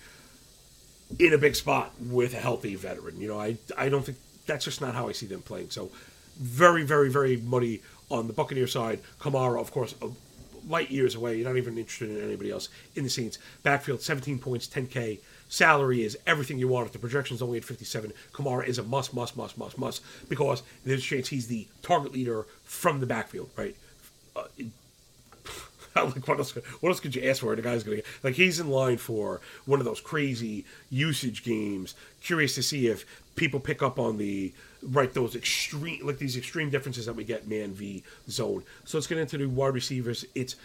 in 1.19 1.35
a 1.35 1.39
big 1.39 1.55
spot 1.55 1.93
with 2.01 2.33
a 2.33 2.39
healthy 2.39 2.77
veteran. 2.77 3.21
You 3.21 3.29
know, 3.29 3.39
I 3.39 3.59
I 3.77 3.91
don't 3.91 4.07
think 4.07 4.17
that's 4.47 4.65
just 4.65 4.81
not 4.81 4.95
how 4.95 5.09
I 5.09 5.13
see 5.13 5.27
them 5.27 5.43
playing. 5.43 5.69
So 5.69 5.91
very, 6.39 6.83
very, 6.83 7.09
very 7.09 7.37
muddy 7.37 7.83
on 8.11 8.27
the 8.27 8.33
Buccaneer 8.33 8.67
side. 8.67 9.01
Kamara, 9.21 9.61
of 9.61 9.71
course, 9.71 9.95
light 10.69 10.91
years 10.91 11.15
away. 11.15 11.37
You're 11.37 11.49
not 11.49 11.57
even 11.57 11.79
interested 11.79 12.11
in 12.11 12.23
anybody 12.23 12.51
else 12.51 12.69
in 12.95 13.05
the 13.05 13.11
Saints. 13.11 13.39
Backfield, 13.63 14.01
17 14.01 14.39
points, 14.39 14.67
10K. 14.67 15.21
Salary 15.49 16.03
is 16.03 16.19
everything 16.27 16.59
you 16.59 16.69
want. 16.69 16.87
If 16.87 16.93
the 16.93 16.99
projection's 16.99 17.43
only 17.43 17.59
at 17.59 17.65
57, 17.65 18.13
Kamara 18.33 18.67
is 18.67 18.79
a 18.79 18.83
must, 18.83 19.15
must, 19.15 19.37
must, 19.37 19.59
must, 19.59 19.79
must, 19.79 20.03
because 20.29 20.63
there's 20.85 21.01
a 21.01 21.03
chance 21.03 21.29
he's 21.29 21.47
the 21.47 21.69
target 21.83 22.13
leader 22.13 22.47
from 22.65 23.01
the 23.01 23.07
backfield, 23.07 23.51
right? 23.57 23.77
Uh, 24.35 24.45
like 25.97 26.27
what 26.27 26.39
else? 26.39 26.53
What 26.81 26.89
else 26.89 27.01
could 27.01 27.15
you 27.15 27.29
ask 27.29 27.41
for? 27.41 27.55
The 27.55 27.63
guy's 27.63 27.85
gonna 27.85 27.97
get 27.97 28.07
like 28.25 28.35
he's 28.35 28.59
in 28.59 28.69
line 28.69 28.97
for 28.97 29.41
one 29.65 29.79
of 29.79 29.85
those 29.85 30.01
crazy 30.01 30.65
usage 30.91 31.45
games. 31.45 31.95
Curious 32.23 32.55
to 32.57 32.63
see 32.63 32.89
if 32.89 33.05
people 33.37 33.61
pick 33.61 33.83
up 33.83 33.99
on 33.99 34.17
the 34.17 34.53
right 34.83 35.15
those 35.15 35.35
extreme 35.35 36.07
like 36.07 36.19
these 36.19 36.37
extreme 36.37 36.71
differences 36.71 37.07
that 37.07 37.17
we 37.17 37.25
get 37.25 37.49
man 37.49 37.73
v 37.73 38.03
zone. 38.29 38.63
So 38.85 38.99
let's 38.99 39.07
get 39.07 39.19
into 39.19 39.39
the 39.39 39.47
wide 39.47 39.75
receivers. 39.75 40.25
It's 40.35 40.57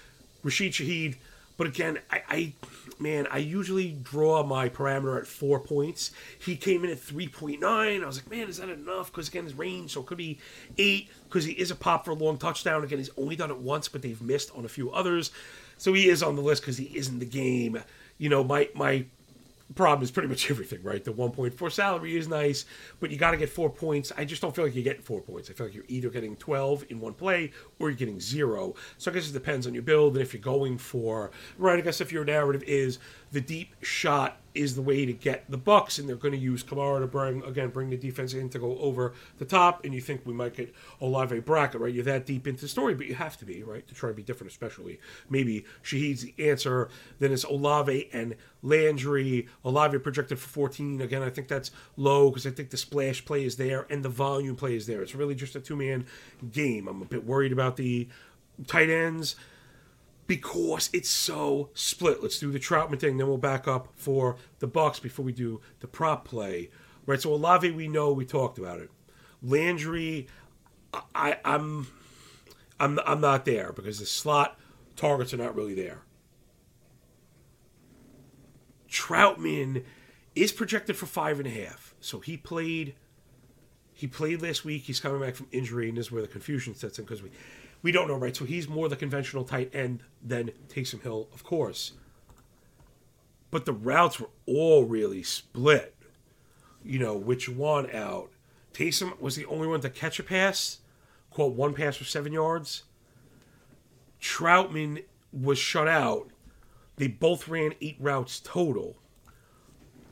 Rashid 0.43 0.73
Shaheed, 0.73 1.15
but 1.57 1.67
again, 1.67 1.99
I, 2.09 2.21
I 2.29 2.53
man, 2.99 3.27
I 3.29 3.39
usually 3.39 3.91
draw 4.03 4.43
my 4.43 4.69
parameter 4.69 5.17
at 5.19 5.27
four 5.27 5.59
points. 5.59 6.11
He 6.39 6.55
came 6.55 6.85
in 6.85 6.89
at 6.89 6.99
three 6.99 7.27
point 7.27 7.59
nine. 7.59 8.03
I 8.03 8.07
was 8.07 8.17
like, 8.17 8.29
man, 8.29 8.47
is 8.47 8.57
that 8.57 8.69
enough? 8.69 9.11
Because 9.11 9.27
again, 9.27 9.43
his 9.43 9.53
range, 9.53 9.91
so 9.91 10.01
it 10.01 10.05
could 10.05 10.17
be 10.17 10.39
eight. 10.77 11.09
Because 11.25 11.45
he 11.45 11.51
is 11.53 11.69
a 11.69 11.75
pop 11.75 12.05
for 12.05 12.11
a 12.11 12.15
long 12.15 12.37
touchdown. 12.37 12.83
Again, 12.83 12.97
he's 12.97 13.09
only 13.17 13.35
done 13.35 13.51
it 13.51 13.57
once, 13.57 13.87
but 13.87 14.01
they've 14.01 14.21
missed 14.21 14.51
on 14.55 14.65
a 14.65 14.69
few 14.69 14.89
others. 14.91 15.31
So 15.77 15.93
he 15.93 16.09
is 16.09 16.23
on 16.23 16.35
the 16.35 16.41
list 16.41 16.61
because 16.61 16.77
he 16.77 16.85
is 16.85 17.09
in 17.09 17.19
the 17.19 17.25
game. 17.25 17.81
You 18.17 18.29
know, 18.29 18.43
my 18.43 18.69
my 18.73 19.05
problem 19.75 20.03
is 20.03 20.11
pretty 20.11 20.29
much 20.29 20.49
everything, 20.51 20.81
right? 20.83 21.03
The 21.03 21.13
1.4 21.13 21.71
salary 21.71 22.17
is 22.17 22.27
nice, 22.27 22.65
but 22.99 23.11
you 23.11 23.17
got 23.17 23.31
to 23.31 23.37
get 23.37 23.49
four 23.49 23.69
points. 23.69 24.11
I 24.17 24.25
just 24.25 24.41
don't 24.41 24.55
feel 24.55 24.65
like 24.65 24.75
you're 24.75 24.83
getting 24.83 25.01
four 25.01 25.21
points. 25.21 25.49
I 25.49 25.53
feel 25.53 25.67
like 25.67 25.75
you're 25.75 25.85
either 25.87 26.09
getting 26.09 26.35
12 26.35 26.85
in 26.89 26.99
one 26.99 27.13
play 27.13 27.51
or 27.79 27.89
you're 27.89 27.97
getting 27.97 28.19
zero. 28.19 28.75
So 28.97 29.11
I 29.11 29.13
guess 29.13 29.29
it 29.29 29.33
depends 29.33 29.67
on 29.67 29.73
your 29.73 29.83
build 29.83 30.13
and 30.13 30.21
if 30.21 30.33
you're 30.33 30.41
going 30.41 30.77
for, 30.77 31.31
right? 31.57 31.77
I 31.77 31.81
guess 31.81 32.01
if 32.01 32.11
your 32.11 32.25
narrative 32.25 32.63
is 32.63 32.99
the 33.31 33.41
deep 33.41 33.75
shot 33.81 34.37
is 34.55 34.75
the 34.75 34.81
way 34.81 35.05
to 35.05 35.13
get 35.13 35.49
the 35.49 35.57
Bucks, 35.57 35.99
and 35.99 36.09
they're 36.09 36.15
going 36.15 36.33
to 36.33 36.37
use 36.37 36.63
Kamara 36.63 36.99
to 36.99 37.07
bring 37.07 37.43
again 37.43 37.69
bring 37.69 37.89
the 37.89 37.97
defense 37.97 38.33
in 38.33 38.49
to 38.49 38.59
go 38.59 38.77
over 38.79 39.13
the 39.37 39.45
top, 39.45 39.85
and 39.85 39.93
you 39.93 40.01
think 40.01 40.21
we 40.25 40.33
might 40.33 40.55
get 40.55 40.73
Olave 40.99 41.39
bracket, 41.41 41.79
right? 41.79 41.93
You're 41.93 42.03
that 42.05 42.25
deep 42.25 42.47
into 42.47 42.61
the 42.61 42.67
story, 42.67 42.95
but 42.95 43.05
you 43.05 43.15
have 43.15 43.37
to 43.37 43.45
be 43.45 43.63
right 43.63 43.87
to 43.87 43.93
try 43.93 44.09
to 44.09 44.15
be 44.15 44.23
different, 44.23 44.51
especially 44.51 44.99
maybe 45.29 45.65
Shaheed's 45.83 46.23
the 46.23 46.49
answer. 46.49 46.89
Then 47.19 47.31
it's 47.31 47.43
Olave 47.43 48.09
and 48.11 48.35
Landry. 48.61 49.47
Olave 49.63 49.97
projected 49.99 50.39
for 50.39 50.49
14. 50.49 51.01
Again, 51.01 51.21
I 51.21 51.29
think 51.29 51.47
that's 51.47 51.71
low 51.95 52.29
because 52.29 52.47
I 52.47 52.51
think 52.51 52.71
the 52.71 52.77
splash 52.77 53.23
play 53.23 53.45
is 53.45 53.57
there 53.57 53.85
and 53.89 54.03
the 54.03 54.09
volume 54.09 54.55
play 54.55 54.75
is 54.75 54.87
there. 54.87 55.01
It's 55.01 55.15
really 55.15 55.35
just 55.35 55.55
a 55.55 55.59
two 55.59 55.75
man 55.75 56.05
game. 56.51 56.87
I'm 56.87 57.01
a 57.01 57.05
bit 57.05 57.25
worried 57.25 57.51
about 57.51 57.77
the 57.77 58.07
tight 58.67 58.89
ends 58.89 59.35
because 60.29 60.91
it's 60.93 61.09
so 61.09 61.71
split. 61.73 62.21
Let's 62.21 62.37
do 62.37 62.51
the 62.51 62.59
Trautman 62.59 62.99
thing, 62.99 63.17
then 63.17 63.27
we'll 63.27 63.39
back 63.39 63.67
up 63.67 63.87
for 63.95 64.37
the 64.59 64.67
Bucks 64.67 64.99
before 64.99 65.25
we 65.25 65.31
do 65.31 65.59
the 65.79 65.87
prop 65.87 66.23
play. 66.23 66.69
Right. 67.07 67.19
So 67.19 67.33
Olave, 67.33 67.71
we 67.71 67.87
know 67.87 68.13
we 68.13 68.25
talked 68.25 68.59
about 68.59 68.79
it. 68.79 68.91
Landry, 69.41 70.27
I, 71.15 71.37
I'm, 71.43 71.87
I'm, 72.79 72.99
I'm 73.07 73.19
not 73.19 73.45
there 73.45 73.73
because 73.73 73.97
the 73.97 74.05
slot 74.05 74.59
targets 74.95 75.33
are 75.33 75.37
not 75.37 75.55
really 75.55 75.73
there. 75.73 76.03
Trautman 78.87 79.83
is 80.35 80.51
projected 80.51 80.95
for 80.95 81.07
five 81.07 81.39
and 81.39 81.47
a 81.47 81.65
half. 81.65 81.95
So 82.01 82.19
he 82.19 82.37
played. 82.37 82.93
He 83.93 84.05
played 84.05 84.43
last 84.43 84.63
week. 84.63 84.83
He's 84.83 84.99
coming 84.99 85.19
back 85.19 85.35
from 85.35 85.47
injury, 85.51 85.89
and 85.89 85.97
this 85.97 86.05
is 86.05 86.11
where 86.11 86.21
the 86.21 86.27
confusion 86.27 86.75
sets 86.75 86.99
in 86.99 87.05
because 87.05 87.23
we, 87.23 87.31
we 87.81 87.91
don't 87.91 88.07
know, 88.07 88.17
right? 88.17 88.35
So 88.35 88.45
he's 88.45 88.67
more 88.67 88.89
the 88.89 88.95
conventional 88.95 89.43
tight 89.43 89.73
end 89.73 90.03
than 90.23 90.51
Taysom 90.67 91.01
Hill, 91.01 91.29
of 91.33 91.43
course. 91.43 91.93
But 93.51 93.65
the 93.65 93.73
routes 93.73 94.19
were 94.19 94.29
all 94.45 94.83
really 94.85 95.23
split. 95.23 95.95
You 96.83 96.99
know, 96.99 97.15
which 97.15 97.49
one 97.49 97.89
out? 97.91 98.31
Taysom 98.73 99.19
was 99.19 99.35
the 99.35 99.45
only 99.45 99.67
one 99.67 99.81
to 99.81 99.89
catch 99.89 100.19
a 100.19 100.23
pass, 100.23 100.79
caught 101.31 101.53
one 101.53 101.73
pass 101.73 101.97
for 101.97 102.03
seven 102.03 102.33
yards. 102.33 102.83
Trautman 104.21 105.03
was 105.31 105.57
shut 105.57 105.87
out. 105.87 106.29
They 106.97 107.07
both 107.07 107.47
ran 107.47 107.73
eight 107.81 107.97
routes 107.99 108.39
total. 108.39 108.97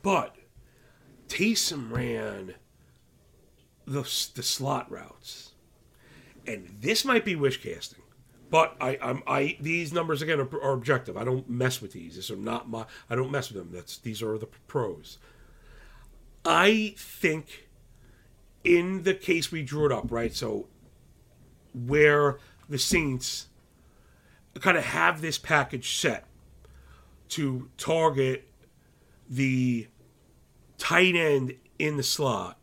But 0.02 0.36
Taysom 1.28 1.92
ran 1.92 2.54
the, 3.86 4.02
the 4.34 4.42
slot 4.42 4.90
routes. 4.90 5.47
And 6.48 6.76
this 6.80 7.04
might 7.04 7.24
be 7.24 7.36
wish 7.36 7.62
casting. 7.62 8.02
But 8.50 8.76
I, 8.80 8.98
I'm, 9.02 9.22
I 9.26 9.58
these 9.60 9.92
numbers 9.92 10.22
again 10.22 10.40
are, 10.40 10.62
are 10.62 10.72
objective. 10.72 11.16
I 11.16 11.24
don't 11.24 11.48
mess 11.50 11.82
with 11.82 11.92
these. 11.92 12.14
These 12.14 12.30
are 12.30 12.36
not 12.36 12.68
my. 12.68 12.86
I 13.10 13.14
don't 13.14 13.30
mess 13.30 13.52
with 13.52 13.58
them. 13.58 13.70
That's 13.72 13.98
these 13.98 14.22
are 14.22 14.38
the 14.38 14.46
pros. 14.46 15.18
I 16.44 16.94
think, 16.96 17.68
in 18.64 19.02
the 19.02 19.12
case 19.12 19.52
we 19.52 19.62
drew 19.62 19.84
it 19.84 19.92
up 19.92 20.10
right, 20.10 20.34
so 20.34 20.68
where 21.74 22.38
the 22.68 22.78
Saints 22.78 23.48
kind 24.60 24.76
of 24.76 24.84
have 24.84 25.20
this 25.20 25.38
package 25.38 25.96
set 25.96 26.24
to 27.28 27.68
target 27.76 28.48
the 29.28 29.86
tight 30.78 31.14
end 31.14 31.54
in 31.78 31.96
the 31.96 32.02
slot 32.02 32.58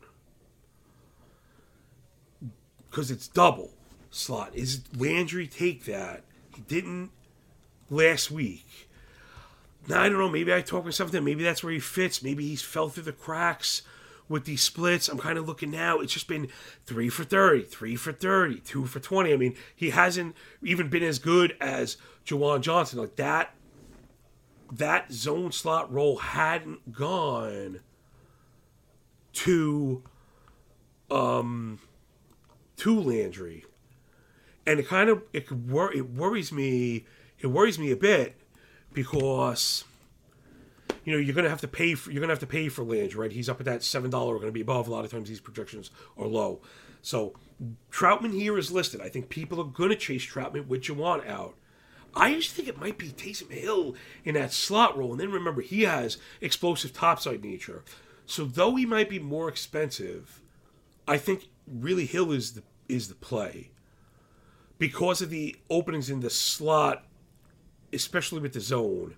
because 2.90 3.12
it's 3.12 3.28
double 3.28 3.75
slot. 4.16 4.56
Is 4.56 4.82
Landry 4.96 5.48
take 5.48 5.86
that? 5.86 6.24
He 6.56 6.62
didn't 6.62 7.12
last 7.90 8.32
week. 8.32 8.90
Now 9.88 10.02
I 10.02 10.10
don't 10.10 10.18
know. 10.18 10.30
Maybe 10.30 10.54
I 10.54 10.62
talk 10.62 10.86
with 10.86 10.96
something. 10.96 11.24
Maybe 11.24 11.44
that's 11.44 11.64
where 11.64 11.74
he 11.74 11.80
fits. 11.80 12.24
Maybe 12.24 12.48
he's 12.48 12.62
fell 12.62 12.90
through 12.90 13.04
the 13.04 13.12
cracks 13.12 13.84
with 14.28 14.46
these 14.46 14.64
splits. 14.64 15.08
I'm 15.08 15.20
kind 15.20 15.38
of 15.38 15.48
looking 15.48 15.72
now. 15.72 16.00
It's 16.00 16.14
just 16.14 16.28
been 16.28 16.48
three 16.86 17.10
for 17.10 17.24
30, 17.24 17.64
three 17.64 17.96
for 17.96 18.12
30, 18.12 18.60
two 18.62 18.86
for 18.86 19.00
20. 19.00 19.32
I 19.32 19.38
mean, 19.38 19.56
he 19.76 19.92
hasn't 19.92 20.36
even 20.64 20.90
been 20.90 21.04
as 21.04 21.20
good 21.20 21.56
as 21.62 21.98
Juwan 22.26 22.62
Johnson. 22.62 23.00
Like 23.00 23.16
that 23.18 23.54
that 24.72 25.12
zone 25.12 25.52
slot 25.52 25.94
role 25.94 26.18
hadn't 26.18 26.92
gone 26.92 27.82
to 29.34 30.02
um 31.12 31.80
to 32.78 33.00
Landry. 33.00 33.66
And 34.68 34.80
it 34.80 34.88
kind 34.88 35.10
of 35.10 35.24
it 35.34 35.52
wor- 35.52 35.94
it 35.94 36.10
worries 36.10 36.52
me 36.52 37.06
it 37.40 37.48
worries 37.48 37.78
me 37.78 37.92
a 37.92 37.96
bit 37.96 38.36
because 38.94 39.84
you 41.04 41.14
know 41.14 41.20
you're 41.20 41.36
gonna 41.36 41.50
have 41.50 41.62
to 41.62 41.68
pay 41.68 41.94
for 41.94 42.12
you're 42.12 42.22
gonna 42.22 42.34
have 42.34 42.40
to 42.40 42.48
pay 42.48 42.70
for 42.70 42.84
Landry, 42.84 43.20
right? 43.20 43.32
He's 43.32 43.50
up 43.50 43.60
at 43.60 43.66
that 43.66 43.84
seven 43.84 44.10
dollar. 44.10 44.34
We're 44.34 44.40
gonna 44.40 44.52
be 44.52 44.62
above. 44.62 44.88
A 44.88 44.92
lot 44.92 45.06
of 45.06 45.12
times 45.12 45.30
these 45.30 45.40
projections 45.40 45.92
are 46.18 46.28
low. 46.28 46.62
So 47.02 47.34
Trautman 47.92 48.34
here 48.34 48.58
is 48.58 48.72
listed. 48.72 49.02
I 49.02 49.10
think 49.10 49.30
people 49.30 49.62
are 49.62 49.66
gonna 49.66 49.96
chase 49.96 50.26
Trautman 50.26 50.68
with 50.68 50.82
Juwan 50.82 51.28
out. 51.28 51.56
I 52.16 52.34
to 52.34 52.50
think 52.50 52.68
it 52.68 52.80
might 52.80 52.98
be 52.98 53.10
Taysom 53.10 53.52
Hill 53.52 53.96
in 54.24 54.36
that 54.36 54.54
slot 54.54 54.98
role. 54.98 55.12
And 55.12 55.20
then 55.20 55.32
remember, 55.32 55.62
he 55.62 55.84
has 55.84 56.18
explosive 56.40 56.94
topside 56.94 57.44
nature. 57.44 57.84
So 58.26 58.46
though 58.46 58.76
he 58.76 58.86
might 58.86 59.10
be 59.10 59.20
more 59.20 59.50
expensive, 59.50 60.42
I 61.08 61.18
think 61.18 61.50
really 61.68 62.06
Hill 62.06 62.32
is 62.32 62.54
the 62.54 62.64
is 62.88 63.10
the 63.10 63.16
play. 63.16 63.72
Because 64.78 65.22
of 65.22 65.30
the 65.30 65.56
openings 65.70 66.10
in 66.10 66.20
the 66.20 66.30
slot, 66.30 67.06
especially 67.94 68.42
with 68.42 68.54
the 68.54 68.60
zone. 68.60 69.16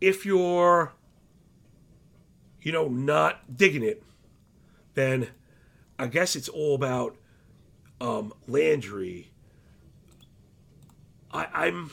If 0.00 0.26
you're 0.26 0.92
you 2.60 2.72
know, 2.72 2.88
not 2.88 3.56
digging 3.56 3.82
it, 3.82 4.02
then 4.94 5.28
I 5.98 6.06
guess 6.06 6.34
it's 6.34 6.48
all 6.48 6.74
about 6.74 7.16
um, 8.00 8.32
Landry 8.48 9.30
I, 11.34 11.48
I'm 11.52 11.90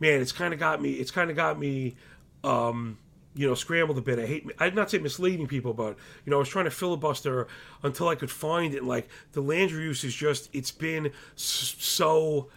man, 0.00 0.20
it's 0.20 0.32
kind 0.32 0.54
of 0.54 0.58
got 0.58 0.80
me. 0.80 0.92
It's 0.92 1.10
kind 1.10 1.30
of 1.30 1.36
got 1.36 1.58
me. 1.58 1.94
Um, 2.42 2.98
you 3.38 3.46
know, 3.46 3.54
scrambled 3.54 3.96
a 3.96 4.00
bit. 4.00 4.18
I 4.18 4.26
hate. 4.26 4.50
I'd 4.58 4.74
not 4.74 4.90
say 4.90 4.98
misleading 4.98 5.46
people, 5.46 5.72
but 5.72 5.96
you 6.24 6.30
know, 6.30 6.36
I 6.36 6.38
was 6.40 6.48
trying 6.48 6.64
to 6.64 6.72
filibuster 6.72 7.46
until 7.84 8.08
I 8.08 8.16
could 8.16 8.32
find 8.32 8.74
it. 8.74 8.82
Like 8.82 9.08
the 9.30 9.40
Landry 9.40 9.84
use 9.84 10.02
is 10.02 10.12
just. 10.12 10.50
It's 10.52 10.72
been 10.72 11.12
so 11.36 12.48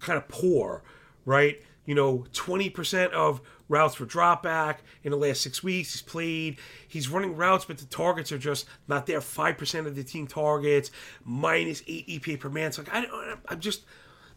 kind 0.00 0.16
of 0.16 0.26
poor, 0.26 0.82
right? 1.26 1.62
You 1.84 1.94
know, 1.94 2.24
twenty 2.32 2.70
percent 2.70 3.12
of 3.12 3.42
routes 3.68 3.96
for 3.96 4.06
drop 4.06 4.42
back 4.42 4.80
in 5.02 5.10
the 5.10 5.18
last 5.18 5.42
six 5.42 5.62
weeks. 5.62 5.92
He's 5.92 6.00
played. 6.00 6.56
He's 6.88 7.10
running 7.10 7.36
routes, 7.36 7.66
but 7.66 7.76
the 7.76 7.84
targets 7.84 8.32
are 8.32 8.38
just 8.38 8.64
not 8.88 9.04
there. 9.04 9.20
Five 9.20 9.58
percent 9.58 9.86
of 9.86 9.94
the 9.94 10.04
team 10.04 10.26
targets, 10.26 10.90
minus 11.22 11.82
eight 11.86 12.08
EPA 12.08 12.40
per 12.40 12.48
man. 12.48 12.72
So 12.72 12.80
like, 12.80 12.94
I, 12.94 13.34
I'm 13.50 13.60
just. 13.60 13.82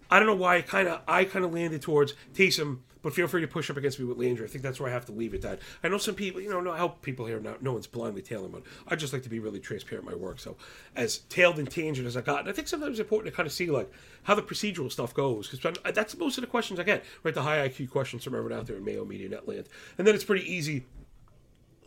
I 0.10 0.19
don't 0.19 0.27
know 0.27 0.36
why 0.36 0.62
kind 0.63 0.89
of 0.89 0.99
I 1.07 1.23
kind 1.23 1.45
of 1.45 1.53
landed 1.53 1.81
towards 1.81 2.13
Taysom, 2.34 2.79
but 3.01 3.13
feel 3.13 3.27
free 3.27 3.41
to 3.41 3.47
push 3.47 3.69
up 3.69 3.77
against 3.77 3.99
me 3.99 4.05
with 4.05 4.17
Landry. 4.17 4.45
I 4.45 4.49
think 4.49 4.63
that's 4.63 4.79
where 4.79 4.89
I 4.89 4.93
have 4.93 5.05
to 5.05 5.11
leave 5.11 5.33
it. 5.33 5.41
That 5.41 5.59
I 5.83 5.87
know 5.87 5.97
some 5.97 6.15
people, 6.15 6.41
you 6.41 6.49
know, 6.49 6.61
no 6.61 6.73
help 6.73 7.01
people 7.01 7.25
here. 7.25 7.39
No, 7.39 7.55
no 7.61 7.73
one's 7.73 7.87
blindly 7.87 8.21
tailing, 8.21 8.51
but 8.51 8.63
I 8.87 8.95
just 8.95 9.13
like 9.13 9.23
to 9.23 9.29
be 9.29 9.39
really 9.39 9.59
transparent 9.59 10.07
in 10.07 10.11
my 10.11 10.17
work. 10.17 10.39
So 10.39 10.57
as 10.95 11.19
tailed 11.29 11.59
and 11.59 11.69
tangent 11.69 12.07
as 12.07 12.15
I 12.15 12.21
got, 12.21 12.41
and 12.41 12.49
I 12.49 12.51
think 12.51 12.67
sometimes 12.67 12.91
it's 12.91 12.99
important 12.99 13.33
to 13.33 13.35
kind 13.35 13.47
of 13.47 13.53
see 13.53 13.67
like 13.67 13.91
how 14.23 14.35
the 14.35 14.41
procedural 14.41 14.91
stuff 14.91 15.13
goes 15.13 15.49
because 15.49 15.77
that's 15.93 16.17
most 16.17 16.37
of 16.37 16.41
the 16.41 16.47
questions 16.47 16.79
I 16.79 16.83
get. 16.83 17.03
Right, 17.23 17.33
the 17.33 17.41
high 17.41 17.67
IQ 17.67 17.89
questions 17.89 18.23
from 18.23 18.35
everyone 18.35 18.57
out 18.57 18.67
there 18.67 18.77
in 18.77 18.85
Mayo 18.85 19.05
Media 19.05 19.29
Netland, 19.29 19.65
and 19.97 20.07
then 20.07 20.15
it's 20.15 20.23
pretty 20.23 20.51
easy 20.51 20.85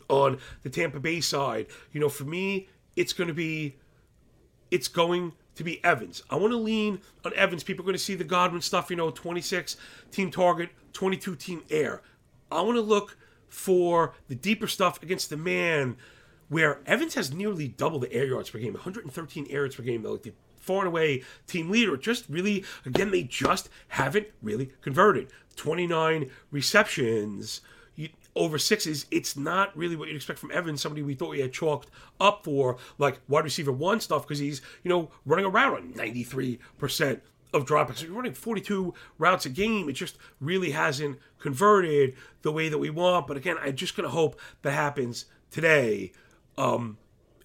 on 0.09 0.39
the 0.63 0.71
Tampa 0.71 1.01
Bay 1.01 1.21
side. 1.21 1.67
You 1.93 2.01
know, 2.01 2.09
for 2.09 2.25
me, 2.25 2.69
it's 2.97 3.13
going 3.13 3.29
to 3.29 3.35
be, 3.35 3.77
it's 4.71 4.89
going 4.89 5.33
to 5.57 5.65
be 5.65 5.83
Evans. 5.85 6.23
I 6.31 6.37
want 6.37 6.53
to 6.53 6.57
lean 6.57 7.01
on 7.25 7.33
Evans. 7.35 7.63
People 7.63 7.83
are 7.85 7.87
going 7.87 7.95
to 7.95 8.03
see 8.03 8.15
the 8.15 8.25
Godwin 8.25 8.63
stuff, 8.63 8.91
you 8.91 8.97
know, 8.97 9.11
26 9.11 9.77
team 10.11 10.31
target, 10.31 10.71
22 10.93 11.37
team 11.37 11.63
air. 11.71 12.03
I 12.51 12.63
want 12.63 12.77
to 12.77 12.83
look 12.83 13.17
for 13.49 14.15
the 14.29 14.35
deeper 14.35 14.67
stuff 14.67 15.03
against 15.03 15.31
the 15.31 15.37
man 15.37 15.97
where 16.49 16.81
Evans 16.87 17.15
has 17.15 17.33
nearly 17.33 17.69
double 17.69 17.99
the 17.99 18.13
air 18.13 18.27
yards 18.27 18.51
per 18.51 18.59
game, 18.59 18.75
113 18.75 19.47
air 19.49 19.61
yards 19.61 19.77
per 19.77 19.83
game. 19.83 20.03
Like 20.03 20.23
the 20.23 20.33
far 20.65 20.79
and 20.79 20.89
away 20.89 21.23
team 21.47 21.71
leader. 21.71 21.97
Just 21.97 22.29
really, 22.29 22.65
again, 22.85 23.11
they 23.11 23.23
just 23.23 23.69
haven't 23.89 24.27
really 24.43 24.71
converted. 24.81 25.29
29 25.57 26.31
receptions 26.51 27.61
over 28.37 28.59
sixes, 28.59 29.07
it's 29.11 29.37
not 29.37 29.77
really 29.77 29.97
what 29.97 30.09
you'd 30.09 30.17
expect 30.17 30.39
from 30.39 30.51
Evans, 30.51 30.81
somebody 30.81 31.03
we 31.03 31.15
thought 31.15 31.31
we 31.31 31.41
had 31.41 31.53
chalked 31.53 31.91
up 32.21 32.45
for 32.45 32.77
like 32.99 33.21
wide 33.29 33.45
receiver 33.45 33.73
one 33.73 34.01
stuff 34.01 34.27
because 34.27 34.39
he's, 34.39 34.61
you 34.83 34.89
know, 34.89 35.11
running 35.25 35.45
around 35.45 35.75
on 35.75 35.93
93% 35.93 37.21
of 37.53 37.65
dropbacks. 37.65 37.99
So 37.99 38.07
you're 38.07 38.15
running 38.15 38.35
42 38.35 38.93
routes 39.19 39.47
a 39.47 39.51
game. 39.51 39.89
It 39.89 39.93
just 39.93 40.19
really 40.41 40.73
hasn't 40.73 41.19
converted 41.39 42.15
the 42.43 42.53
way 42.53 42.69
that 42.69 42.79
we 42.79 42.91
want. 42.91 43.27
But 43.27 43.37
again, 43.37 43.57
I'm 43.61 43.77
just 43.77 43.97
going 43.97 44.09
to 44.09 44.15
hope 44.15 44.39
that 44.63 44.73
happens 44.73 45.27
today. 45.51 46.13
Um, 46.59 46.99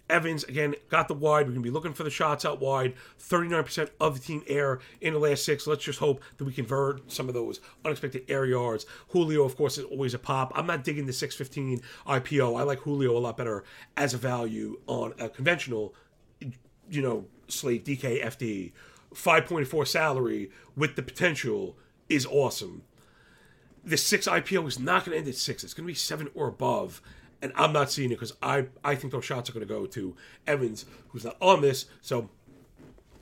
Evans, 0.10 0.44
again, 0.46 0.76
got 0.90 1.08
the 1.08 1.14
wide. 1.14 1.48
We're 1.48 1.54
to 1.54 1.60
be 1.60 1.70
looking 1.70 1.94
for 1.94 2.04
the 2.04 2.10
shots 2.10 2.44
out 2.46 2.60
wide. 2.60 2.96
39% 3.20 3.90
of 4.00 4.16
the 4.16 4.20
team 4.20 4.44
air 4.48 4.80
in 5.02 5.14
the 5.14 5.20
last 5.20 5.46
six. 5.46 5.68
Let's 5.68 5.84
just 5.84 6.00
hope 6.00 6.22
that 6.38 6.46
we 6.46 6.52
convert 6.52 7.12
some 7.12 7.28
of 7.28 7.34
those 7.34 7.60
unexpected 7.86 8.24
air 8.28 8.46
yards. 8.46 8.86
Julio, 9.10 9.44
of 9.44 9.56
course, 9.56 9.78
is 9.78 9.86
always 9.86 10.14
a 10.14 10.20
pop. 10.20 10.52
I'm 10.56 10.66
not 10.66 10.84
digging 10.84 11.06
the 11.06 11.14
615 11.14 11.82
IPO. 12.08 12.60
I 12.60 12.64
like 12.64 12.80
Julio 12.80 13.16
a 13.16 13.20
lot 13.20 13.38
better 13.38 13.64
as 13.96 14.14
a 14.14 14.18
value 14.18 14.80
on 14.88 15.14
a 15.20 15.30
conventional, 15.30 15.94
you 16.90 17.02
know, 17.02 17.26
slate 17.48 17.86
DK 17.86 18.24
FD. 18.24 18.72
5.4 19.14 19.88
salary 19.88 20.52
with 20.76 20.96
the 20.96 21.02
potential 21.02 21.78
is 22.08 22.26
awesome. 22.26 22.84
The 23.84 23.98
six 23.98 24.28
IPO 24.28 24.68
is 24.68 24.80
not 24.80 25.06
going 25.06 25.14
to 25.14 25.20
end 25.20 25.28
at 25.28 25.36
six. 25.36 25.64
It's 25.64 25.74
going 25.74 25.86
to 25.86 25.92
be 25.92 25.96
seven 25.96 26.30
or 26.34 26.48
above 26.48 27.02
and 27.42 27.52
I'm 27.56 27.74
not 27.74 27.92
seeing 27.92 28.12
it 28.12 28.16
because 28.16 28.34
I 28.42 28.68
I 28.84 28.96
think 28.96 29.14
those 29.14 29.26
shots 29.26 29.50
are 29.50 29.54
going 29.54 29.68
to 29.68 29.74
go 29.74 29.86
to 29.86 30.16
Evans, 30.46 30.86
who's 31.10 31.26
not 31.26 31.38
on 31.42 31.62
this. 31.62 31.86
So 32.02 32.30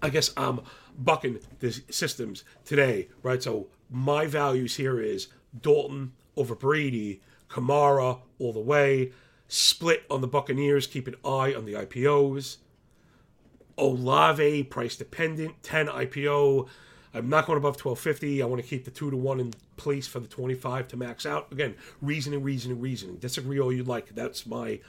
I 0.01 0.10
guess 0.10 0.32
I'm 0.38 0.62
bucking 0.97 1.39
the 1.60 1.71
systems 1.89 2.43
today, 2.65 3.10
right? 3.23 3.41
So 3.41 3.67
my 3.89 4.27
values 4.27 4.75
here 4.75 4.99
is 4.99 5.27
Dalton 5.60 6.13
over 6.36 6.56
Brady, 6.56 7.21
Kamara 7.49 8.19
all 8.39 8.53
the 8.53 8.60
way, 8.60 9.12
split 9.47 10.06
on 10.10 10.21
the 10.21 10.27
Buccaneers, 10.27 10.88
keep 10.88 11.08
an 11.08 11.15
eye 11.25 11.53
on 11.53 11.65
the 11.65 11.73
IPOs. 11.73 12.58
Olave, 13.77 14.63
price 14.63 14.95
dependent, 14.95 15.62
10 15.63 15.88
IPO. 15.88 16.67
I'm 17.13 17.30
not 17.30 17.46
going 17.46 17.58
above 17.58 17.76
1250. 17.84 18.41
I 18.41 18.46
want 18.46 18.62
to 18.62 18.67
keep 18.67 18.86
the 18.86 18.91
2 18.91 19.12
to 19.12 19.17
1 19.17 19.39
in 19.39 19.54
place 19.78 20.08
for 20.08 20.20
the 20.20 20.28
25 20.28 20.88
to 20.89 20.98
max 20.98 21.26
out. 21.26 21.52
Again, 21.52 21.76
reasoning, 22.02 22.43
reasoning, 22.43 22.80
reasoning. 22.80 23.15
Disagree 23.17 23.60
all 23.60 23.72
you 23.72 23.84
like. 23.84 24.13
That's 24.13 24.46
my 24.46 24.80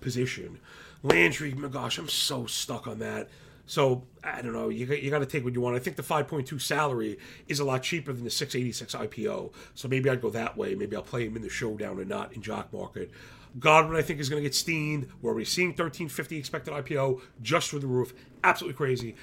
position. 0.00 0.58
Landry, 1.02 1.52
my 1.54 1.68
gosh, 1.68 1.98
I'm 1.98 2.08
so 2.08 2.46
stuck 2.46 2.86
on 2.86 2.98
that. 3.00 3.28
So 3.66 4.04
I 4.22 4.42
don't 4.42 4.52
know. 4.52 4.68
You, 4.68 4.86
you 4.86 5.10
got 5.10 5.20
to 5.20 5.26
take 5.26 5.44
what 5.44 5.54
you 5.54 5.60
want. 5.60 5.76
I 5.76 5.78
think 5.78 5.96
the 5.96 6.02
5.2 6.02 6.60
salary 6.60 7.18
is 7.48 7.60
a 7.60 7.64
lot 7.64 7.82
cheaper 7.82 8.12
than 8.12 8.24
the 8.24 8.30
686 8.30 8.94
IPO. 8.94 9.52
So 9.74 9.88
maybe 9.88 10.10
I'd 10.10 10.20
go 10.20 10.30
that 10.30 10.56
way. 10.56 10.74
Maybe 10.74 10.96
I'll 10.96 11.02
play 11.02 11.26
him 11.26 11.36
in 11.36 11.42
the 11.42 11.48
showdown 11.48 11.98
and 11.98 12.08
not 12.08 12.34
in 12.34 12.42
jock 12.42 12.72
market. 12.72 13.10
Godwin, 13.58 13.96
I 13.96 14.02
think, 14.02 14.20
is 14.20 14.28
going 14.28 14.42
to 14.42 14.46
get 14.46 14.54
steamed. 14.54 15.08
We're 15.22 15.30
already 15.30 15.44
seeing 15.46 15.68
1350 15.68 16.36
expected 16.36 16.74
IPO 16.74 17.20
just 17.40 17.70
through 17.70 17.80
the 17.80 17.86
roof. 17.86 18.12
Absolutely 18.42 18.76
crazy. 18.76 19.14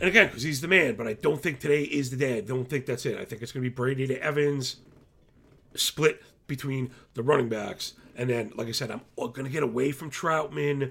And 0.00 0.08
again, 0.08 0.26
because 0.26 0.42
he's 0.42 0.60
the 0.60 0.68
man, 0.68 0.96
but 0.96 1.06
I 1.06 1.12
don't 1.12 1.40
think 1.40 1.60
today 1.60 1.82
is 1.82 2.10
the 2.10 2.16
day. 2.16 2.38
I 2.38 2.40
don't 2.40 2.68
think 2.68 2.86
that's 2.86 3.06
it. 3.06 3.18
I 3.18 3.24
think 3.24 3.42
it's 3.42 3.52
going 3.52 3.62
to 3.62 3.70
be 3.70 3.74
Brady 3.74 4.06
to 4.08 4.20
Evans, 4.20 4.76
split 5.74 6.22
between 6.46 6.90
the 7.14 7.22
running 7.22 7.48
backs. 7.48 7.94
And 8.16 8.28
then, 8.28 8.52
like 8.56 8.68
I 8.68 8.72
said, 8.72 8.90
I'm 8.90 9.02
going 9.16 9.44
to 9.44 9.50
get 9.50 9.62
away 9.62 9.92
from 9.92 10.10
Trautman. 10.10 10.90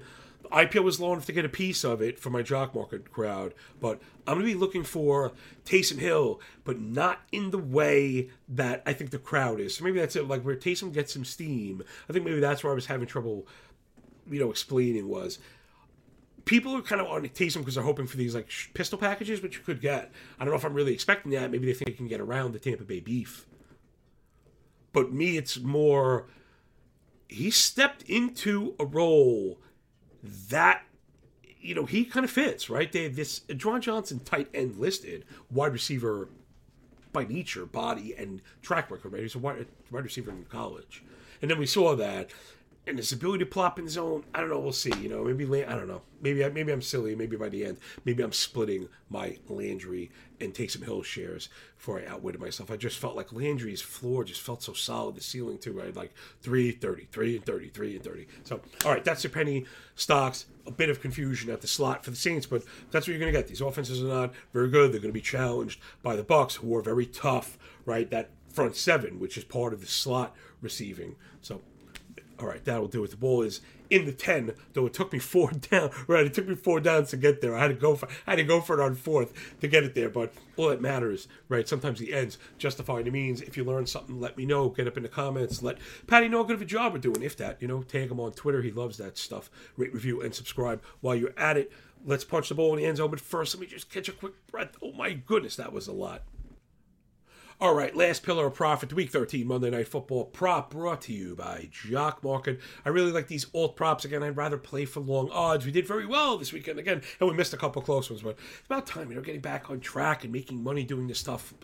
IPO 0.50 0.82
was 0.82 1.00
low 1.00 1.12
enough 1.12 1.26
to 1.26 1.32
get 1.32 1.44
a 1.44 1.48
piece 1.48 1.84
of 1.84 2.02
it 2.02 2.18
for 2.18 2.30
my 2.30 2.42
jock 2.42 2.74
market 2.74 3.10
crowd, 3.10 3.54
but 3.80 4.00
I'm 4.26 4.34
going 4.34 4.46
to 4.46 4.52
be 4.52 4.58
looking 4.58 4.82
for 4.82 5.32
Taysom 5.64 5.98
Hill, 5.98 6.40
but 6.64 6.80
not 6.80 7.20
in 7.30 7.50
the 7.50 7.58
way 7.58 8.28
that 8.48 8.82
I 8.84 8.92
think 8.92 9.10
the 9.10 9.18
crowd 9.18 9.60
is. 9.60 9.76
So 9.76 9.84
maybe 9.84 10.00
that's 10.00 10.16
it. 10.16 10.28
Like 10.28 10.42
where 10.42 10.56
Taysom 10.56 10.92
gets 10.92 11.12
some 11.12 11.24
steam. 11.24 11.82
I 12.08 12.12
think 12.12 12.24
maybe 12.24 12.40
that's 12.40 12.62
where 12.62 12.72
I 12.72 12.74
was 12.74 12.86
having 12.86 13.06
trouble, 13.06 13.46
you 14.30 14.40
know, 14.40 14.50
explaining 14.50 15.08
was 15.08 15.38
people 16.44 16.76
are 16.76 16.82
kind 16.82 17.00
of 17.00 17.06
on 17.06 17.22
Taysom 17.28 17.58
because 17.58 17.74
they're 17.74 17.84
hoping 17.84 18.06
for 18.06 18.16
these 18.16 18.34
like 18.34 18.50
pistol 18.74 18.98
packages, 18.98 19.42
which 19.42 19.56
you 19.56 19.62
could 19.62 19.80
get. 19.80 20.10
I 20.38 20.44
don't 20.44 20.52
know 20.52 20.58
if 20.58 20.64
I'm 20.64 20.74
really 20.74 20.92
expecting 20.94 21.32
that. 21.32 21.50
Maybe 21.50 21.66
they 21.66 21.74
think 21.74 21.90
they 21.90 21.96
can 21.96 22.08
get 22.08 22.20
around 22.20 22.52
the 22.52 22.58
Tampa 22.58 22.84
Bay 22.84 23.00
beef. 23.00 23.46
But 24.92 25.12
me, 25.12 25.36
it's 25.36 25.58
more. 25.58 26.26
He 27.28 27.50
stepped 27.50 28.02
into 28.02 28.74
a 28.78 28.84
role 28.84 29.58
that 30.22 30.82
you 31.60 31.74
know 31.74 31.86
he 31.86 32.04
kind 32.04 32.24
of 32.24 32.30
fits 32.30 32.68
right. 32.68 32.90
They 32.90 33.04
have 33.04 33.16
this 33.16 33.40
Juwan 33.48 33.80
Johnson 33.80 34.20
tight 34.20 34.48
end 34.52 34.76
listed 34.76 35.24
wide 35.50 35.72
receiver 35.72 36.28
by 37.12 37.24
nature, 37.24 37.66
body 37.66 38.14
and 38.16 38.42
track 38.60 38.90
record. 38.90 39.12
Right, 39.12 39.22
he's 39.22 39.34
a 39.34 39.38
wide, 39.38 39.66
wide 39.90 40.04
receiver 40.04 40.30
in 40.30 40.44
college, 40.44 41.02
and 41.40 41.50
then 41.50 41.58
we 41.58 41.66
saw 41.66 41.96
that 41.96 42.30
and 42.86 42.98
his 42.98 43.12
ability 43.12 43.44
to 43.44 43.50
plop 43.50 43.78
in 43.78 43.88
zone. 43.88 44.24
I 44.34 44.40
don't 44.40 44.50
know. 44.50 44.58
We'll 44.58 44.72
see. 44.72 44.92
You 45.00 45.08
know, 45.08 45.24
maybe 45.24 45.64
I 45.64 45.74
don't 45.76 45.88
know. 45.88 46.02
Maybe 46.20 46.44
I, 46.44 46.48
maybe 46.48 46.72
I'm 46.72 46.82
silly. 46.82 47.14
Maybe 47.14 47.36
by 47.36 47.48
the 47.48 47.64
end, 47.64 47.78
maybe 48.04 48.22
I'm 48.22 48.32
splitting 48.32 48.88
my 49.08 49.38
Landry 49.48 50.10
and 50.40 50.52
Taysom 50.52 50.84
Hill 50.84 51.02
shares 51.02 51.48
before 51.76 52.00
I 52.00 52.06
outwitted 52.06 52.40
myself. 52.40 52.70
I 52.70 52.76
just 52.76 52.98
felt 52.98 53.14
like 53.14 53.32
Landry's 53.32 53.80
floor 53.80 54.24
just 54.24 54.40
felt 54.40 54.62
so 54.62 54.72
solid. 54.72 55.14
The 55.14 55.20
ceiling 55.20 55.58
too. 55.58 55.72
Right, 55.72 55.94
like 55.94 56.12
three 56.42 56.72
thirty, 56.72 57.06
three 57.12 57.36
and 57.36 57.44
thirty, 57.44 57.68
three 57.68 57.94
and 57.94 58.04
thirty. 58.04 58.26
So 58.44 58.60
all 58.84 58.92
right, 58.92 59.04
that's 59.04 59.22
your 59.22 59.32
penny 59.32 59.66
stocks. 59.94 60.46
A 60.66 60.70
bit 60.70 60.90
of 60.90 61.00
confusion 61.00 61.50
at 61.50 61.60
the 61.60 61.66
slot 61.66 62.04
for 62.04 62.10
the 62.10 62.16
Saints, 62.16 62.46
but 62.46 62.62
that's 62.90 63.06
what 63.06 63.12
you're 63.12 63.20
going 63.20 63.32
to 63.32 63.38
get. 63.38 63.48
These 63.48 63.60
offenses 63.60 64.02
are 64.02 64.06
not 64.06 64.32
very 64.52 64.70
good. 64.70 64.92
They're 64.92 65.00
going 65.00 65.10
to 65.10 65.12
be 65.12 65.20
challenged 65.20 65.80
by 66.04 66.14
the 66.14 66.22
Bucks, 66.22 66.56
who 66.56 66.76
are 66.76 66.82
very 66.82 67.06
tough. 67.06 67.58
Right, 67.84 68.08
that 68.10 68.30
front 68.48 68.76
seven, 68.76 69.18
which 69.18 69.36
is 69.36 69.44
part 69.44 69.72
of 69.72 69.80
the 69.80 69.86
slot 69.86 70.36
receiving. 70.60 71.16
So 71.40 71.62
all 72.38 72.46
right, 72.46 72.64
that'll 72.64 72.88
do 72.88 73.04
it. 73.04 73.10
The 73.10 73.16
ball 73.16 73.42
is 73.42 73.60
in 73.90 74.06
the 74.06 74.12
ten, 74.12 74.52
though 74.72 74.86
it 74.86 74.94
took 74.94 75.12
me 75.12 75.18
four 75.18 75.50
down. 75.70 75.90
Right, 76.06 76.26
it 76.26 76.34
took 76.34 76.48
me 76.48 76.54
four 76.54 76.80
downs 76.80 77.10
to 77.10 77.16
get 77.16 77.40
there. 77.40 77.54
I 77.56 77.60
had 77.60 77.68
to 77.68 77.74
go 77.74 77.94
for 77.94 78.08
I 78.26 78.32
had 78.32 78.36
to 78.36 78.44
go 78.44 78.60
for 78.60 78.80
it 78.80 78.82
on 78.82 78.94
fourth 78.94 79.32
to 79.60 79.68
get 79.68 79.84
it 79.84 79.94
there. 79.94 80.08
But 80.08 80.32
all 80.56 80.68
that 80.68 80.80
matters, 80.80 81.28
right? 81.48 81.68
Sometimes 81.68 81.98
the 81.98 82.14
ends 82.14 82.38
justify 82.58 83.02
the 83.02 83.10
means. 83.10 83.42
If 83.42 83.56
you 83.56 83.64
learn 83.64 83.86
something, 83.86 84.20
let 84.20 84.36
me 84.36 84.46
know. 84.46 84.68
Get 84.68 84.88
up 84.88 84.96
in 84.96 85.02
the 85.02 85.08
comments. 85.08 85.62
Let 85.62 85.78
Patty 86.06 86.28
know 86.28 86.38
how 86.38 86.44
good 86.44 86.56
of 86.56 86.62
a 86.62 86.66
job 86.66 86.92
we're 86.92 86.98
doing. 86.98 87.22
If 87.22 87.36
that, 87.36 87.60
you 87.60 87.68
know, 87.68 87.82
tag 87.82 88.10
him 88.10 88.20
on 88.20 88.32
Twitter. 88.32 88.62
He 88.62 88.70
loves 88.70 88.96
that 88.98 89.18
stuff. 89.18 89.50
Rate, 89.76 89.92
review, 89.92 90.22
and 90.22 90.34
subscribe 90.34 90.82
while 91.00 91.14
you're 91.14 91.34
at 91.36 91.56
it. 91.56 91.72
Let's 92.04 92.24
punch 92.24 92.48
the 92.48 92.54
ball 92.54 92.72
in 92.72 92.80
the 92.80 92.86
end 92.86 92.96
zone. 92.96 93.10
But 93.10 93.20
first, 93.20 93.54
let 93.54 93.60
me 93.60 93.66
just 93.66 93.90
catch 93.90 94.08
a 94.08 94.12
quick 94.12 94.34
breath. 94.48 94.76
Oh 94.82 94.92
my 94.92 95.12
goodness, 95.12 95.56
that 95.56 95.72
was 95.72 95.86
a 95.86 95.92
lot. 95.92 96.22
All 97.62 97.76
right, 97.76 97.94
last 97.94 98.24
pillar 98.24 98.48
of 98.48 98.54
profit, 98.54 98.92
week 98.92 99.10
13 99.10 99.46
Monday 99.46 99.70
Night 99.70 99.86
Football 99.86 100.24
prop 100.24 100.72
brought 100.72 101.00
to 101.02 101.12
you 101.12 101.36
by 101.36 101.68
Jock 101.70 102.24
Market. 102.24 102.58
I 102.84 102.88
really 102.88 103.12
like 103.12 103.28
these 103.28 103.46
alt 103.54 103.76
props. 103.76 104.04
Again, 104.04 104.20
I'd 104.24 104.36
rather 104.36 104.58
play 104.58 104.84
for 104.84 104.98
long 104.98 105.30
odds. 105.30 105.64
We 105.64 105.70
did 105.70 105.86
very 105.86 106.04
well 106.04 106.36
this 106.36 106.52
weekend 106.52 106.80
again, 106.80 107.02
and 107.20 107.30
we 107.30 107.36
missed 107.36 107.54
a 107.54 107.56
couple 107.56 107.80
close 107.80 108.10
ones, 108.10 108.22
but 108.22 108.30
it's 108.30 108.66
about 108.66 108.88
time, 108.88 109.10
you 109.10 109.14
know, 109.14 109.22
getting 109.22 109.40
back 109.40 109.70
on 109.70 109.78
track 109.78 110.24
and 110.24 110.32
making 110.32 110.60
money 110.60 110.82
doing 110.82 111.06
this 111.06 111.20
stuff. 111.20 111.54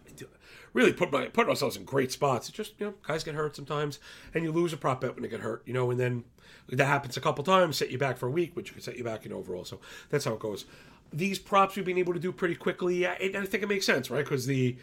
Really 0.73 0.93
put 0.93 1.11
my, 1.11 1.27
put 1.27 1.49
ourselves 1.49 1.77
in 1.77 1.83
great 1.83 2.13
spots. 2.13 2.49
It's 2.49 2.57
just, 2.57 2.75
you 2.79 2.87
know, 2.87 2.95
guys 3.05 3.25
get 3.25 3.35
hurt 3.35 3.57
sometimes, 3.57 3.99
and 4.35 4.45
you 4.45 4.53
lose 4.53 4.73
a 4.73 4.77
prop 4.77 5.01
bet 5.01 5.17
when 5.17 5.25
they 5.25 5.29
get 5.29 5.41
hurt, 5.41 5.65
you 5.67 5.75
know, 5.75 5.91
and 5.91 5.99
then 5.99 6.23
that 6.69 6.87
happens 6.87 7.17
a 7.17 7.21
couple 7.21 7.43
times, 7.43 7.77
set 7.77 7.91
you 7.91 7.99
back 7.99 8.19
for 8.19 8.29
a 8.29 8.31
week, 8.31 8.55
which 8.55 8.73
could 8.73 8.85
set 8.85 8.97
you 8.97 9.03
back 9.03 9.27
in 9.27 9.33
overall. 9.33 9.65
So 9.65 9.81
that's 10.11 10.27
how 10.27 10.35
it 10.35 10.39
goes. 10.39 10.65
These 11.13 11.41
props 11.41 11.75
we've 11.75 11.85
been 11.85 11.99
able 11.99 12.15
to 12.15 12.21
do 12.21 12.31
pretty 12.31 12.55
quickly, 12.55 13.05
and 13.05 13.37
I 13.37 13.47
think 13.47 13.65
it 13.65 13.69
makes 13.69 13.87
sense, 13.87 14.13
right? 14.13 14.25
Because 14.25 14.47
the 14.47 14.77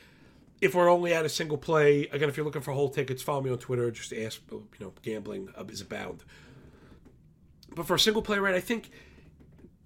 if 0.62 0.74
we're 0.74 0.90
only 0.90 1.14
at 1.14 1.26
a 1.26 1.30
single 1.30 1.58
play, 1.58 2.08
again, 2.08 2.30
if 2.30 2.38
you're 2.38 2.46
looking 2.46 2.62
for 2.62 2.72
whole 2.72 2.90
tickets, 2.90 3.22
follow 3.22 3.42
me 3.42 3.52
on 3.52 3.58
Twitter. 3.58 3.92
Just 3.92 4.14
ask, 4.14 4.42
you 4.52 4.68
know, 4.80 4.94
gambling 5.02 5.50
is 5.70 5.82
abound. 5.82 6.24
But 7.74 7.86
for 7.86 7.96
a 7.96 8.00
single 8.00 8.22
play, 8.22 8.40
right, 8.40 8.56
I 8.56 8.62
think 8.62 8.90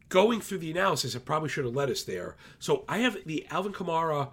going 0.09 0.41
through 0.41 0.59
the 0.59 0.71
analysis, 0.71 1.15
it 1.15 1.25
probably 1.25 1.49
should 1.49 1.65
have 1.65 1.75
led 1.75 1.89
us 1.89 2.03
there. 2.03 2.35
So 2.59 2.85
I 2.87 2.99
have 2.99 3.17
the 3.25 3.47
Alvin 3.49 3.73
Kamara 3.73 4.29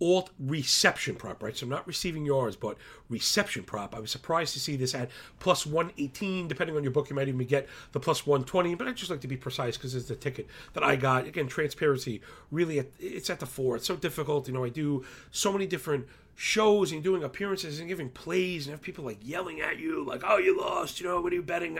alt 0.00 0.30
reception 0.38 1.14
prop, 1.14 1.42
right? 1.42 1.56
So 1.56 1.66
not 1.66 1.86
receiving 1.86 2.24
yards, 2.26 2.56
but 2.56 2.76
reception 3.08 3.62
prop. 3.62 3.94
I 3.94 4.00
was 4.00 4.10
surprised 4.10 4.52
to 4.54 4.60
see 4.60 4.76
this 4.76 4.94
at 4.94 5.10
plus 5.38 5.66
118. 5.66 6.48
Depending 6.48 6.76
on 6.76 6.82
your 6.82 6.92
book, 6.92 7.10
you 7.10 7.16
might 7.16 7.28
even 7.28 7.46
get 7.46 7.68
the 7.92 8.00
plus 8.00 8.26
120. 8.26 8.74
But 8.74 8.88
I 8.88 8.92
just 8.92 9.10
like 9.10 9.20
to 9.20 9.28
be 9.28 9.36
precise 9.36 9.76
because 9.76 9.94
it's 9.94 10.08
the 10.08 10.16
ticket 10.16 10.46
that 10.72 10.82
I 10.82 10.96
got. 10.96 11.26
Again, 11.26 11.46
transparency 11.46 12.20
really, 12.50 12.84
it's 12.98 13.30
at 13.30 13.40
the 13.40 13.46
four. 13.46 13.76
It's 13.76 13.86
so 13.86 13.96
difficult. 13.96 14.48
You 14.48 14.54
know, 14.54 14.64
I 14.64 14.68
do 14.68 15.04
so 15.30 15.52
many 15.52 15.66
different 15.66 16.06
shows 16.36 16.90
and 16.90 17.02
doing 17.02 17.22
appearances 17.22 17.78
and 17.78 17.88
giving 17.88 18.10
plays 18.10 18.66
and 18.66 18.72
have 18.72 18.82
people 18.82 19.04
like 19.04 19.18
yelling 19.22 19.60
at 19.60 19.78
you, 19.78 20.04
like, 20.04 20.22
oh, 20.24 20.38
you 20.38 20.58
lost, 20.58 21.00
you 21.00 21.06
know, 21.06 21.20
what 21.20 21.32
are 21.32 21.36
you 21.36 21.42
betting? 21.42 21.78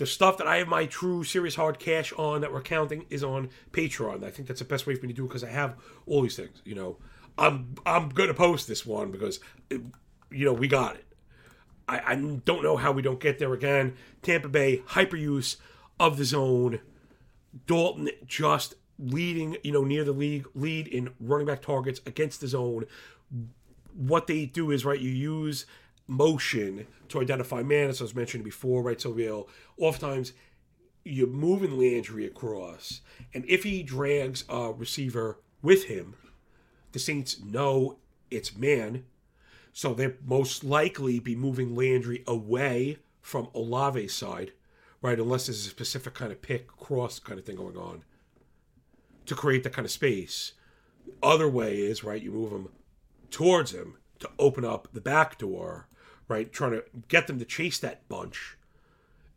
the 0.00 0.06
stuff 0.06 0.38
that 0.38 0.46
I 0.46 0.56
have 0.56 0.66
my 0.66 0.86
true 0.86 1.24
serious 1.24 1.56
hard 1.56 1.78
cash 1.78 2.10
on 2.16 2.40
that 2.40 2.50
we're 2.54 2.62
counting 2.62 3.04
is 3.10 3.22
on 3.22 3.50
Patreon. 3.72 4.24
I 4.24 4.30
think 4.30 4.48
that's 4.48 4.60
the 4.60 4.64
best 4.64 4.86
way 4.86 4.94
for 4.94 5.02
me 5.02 5.08
to 5.08 5.14
do 5.14 5.26
it 5.26 5.28
because 5.28 5.44
I 5.44 5.50
have 5.50 5.76
all 6.06 6.22
these 6.22 6.36
things, 6.36 6.62
you 6.64 6.74
know. 6.74 6.96
I'm 7.40 7.74
I'm 7.86 8.10
gonna 8.10 8.34
post 8.34 8.68
this 8.68 8.86
one 8.86 9.10
because 9.10 9.40
you 9.70 10.44
know 10.44 10.52
we 10.52 10.68
got 10.68 10.96
it. 10.96 11.06
I, 11.88 12.12
I 12.12 12.14
don't 12.14 12.62
know 12.62 12.76
how 12.76 12.92
we 12.92 13.02
don't 13.02 13.18
get 13.18 13.38
there 13.40 13.54
again. 13.54 13.94
Tampa 14.22 14.48
Bay 14.48 14.82
hyperuse 14.88 15.56
of 15.98 16.18
the 16.18 16.24
zone. 16.24 16.80
Dalton 17.66 18.10
just 18.26 18.74
leading, 18.98 19.56
you 19.64 19.72
know, 19.72 19.82
near 19.82 20.04
the 20.04 20.12
league 20.12 20.46
lead 20.54 20.86
in 20.86 21.10
running 21.18 21.46
back 21.46 21.62
targets 21.62 22.00
against 22.06 22.40
the 22.40 22.46
zone. 22.46 22.84
What 23.94 24.26
they 24.26 24.46
do 24.46 24.70
is 24.70 24.84
right, 24.84 25.00
you 25.00 25.10
use 25.10 25.66
motion 26.06 26.86
to 27.08 27.20
identify 27.20 27.62
man, 27.62 27.88
as 27.88 28.00
I 28.00 28.04
was 28.04 28.14
mentioning 28.14 28.44
before, 28.44 28.82
right? 28.82 29.00
So 29.00 29.10
we'll 29.10 29.48
oftentimes 29.78 30.32
you're 31.04 31.26
moving 31.26 31.78
Landry 31.78 32.26
across, 32.26 33.00
and 33.32 33.44
if 33.48 33.62
he 33.62 33.82
drags 33.82 34.44
a 34.48 34.70
receiver 34.70 35.40
with 35.62 35.84
him, 35.84 36.14
the 36.92 36.98
Saints 36.98 37.40
know 37.40 37.98
it's 38.30 38.56
man, 38.56 39.04
so 39.72 39.94
they'll 39.94 40.12
most 40.24 40.64
likely 40.64 41.18
be 41.18 41.36
moving 41.36 41.74
Landry 41.74 42.24
away 42.26 42.98
from 43.20 43.48
Olave's 43.54 44.14
side, 44.14 44.52
right? 45.02 45.18
Unless 45.18 45.46
there's 45.46 45.66
a 45.66 45.70
specific 45.70 46.14
kind 46.14 46.32
of 46.32 46.42
pick 46.42 46.68
cross 46.68 47.18
kind 47.18 47.38
of 47.38 47.44
thing 47.44 47.56
going 47.56 47.76
on 47.76 48.04
to 49.26 49.34
create 49.34 49.62
that 49.62 49.72
kind 49.72 49.86
of 49.86 49.92
space. 49.92 50.52
Other 51.22 51.48
way 51.48 51.76
is 51.78 52.04
right, 52.04 52.22
you 52.22 52.32
move 52.32 52.50
them 52.50 52.70
towards 53.30 53.72
him 53.72 53.96
to 54.18 54.30
open 54.38 54.64
up 54.64 54.88
the 54.92 55.00
back 55.00 55.38
door, 55.38 55.88
right? 56.28 56.52
Trying 56.52 56.72
to 56.72 56.84
get 57.08 57.26
them 57.26 57.38
to 57.38 57.44
chase 57.44 57.78
that 57.78 58.08
bunch 58.08 58.56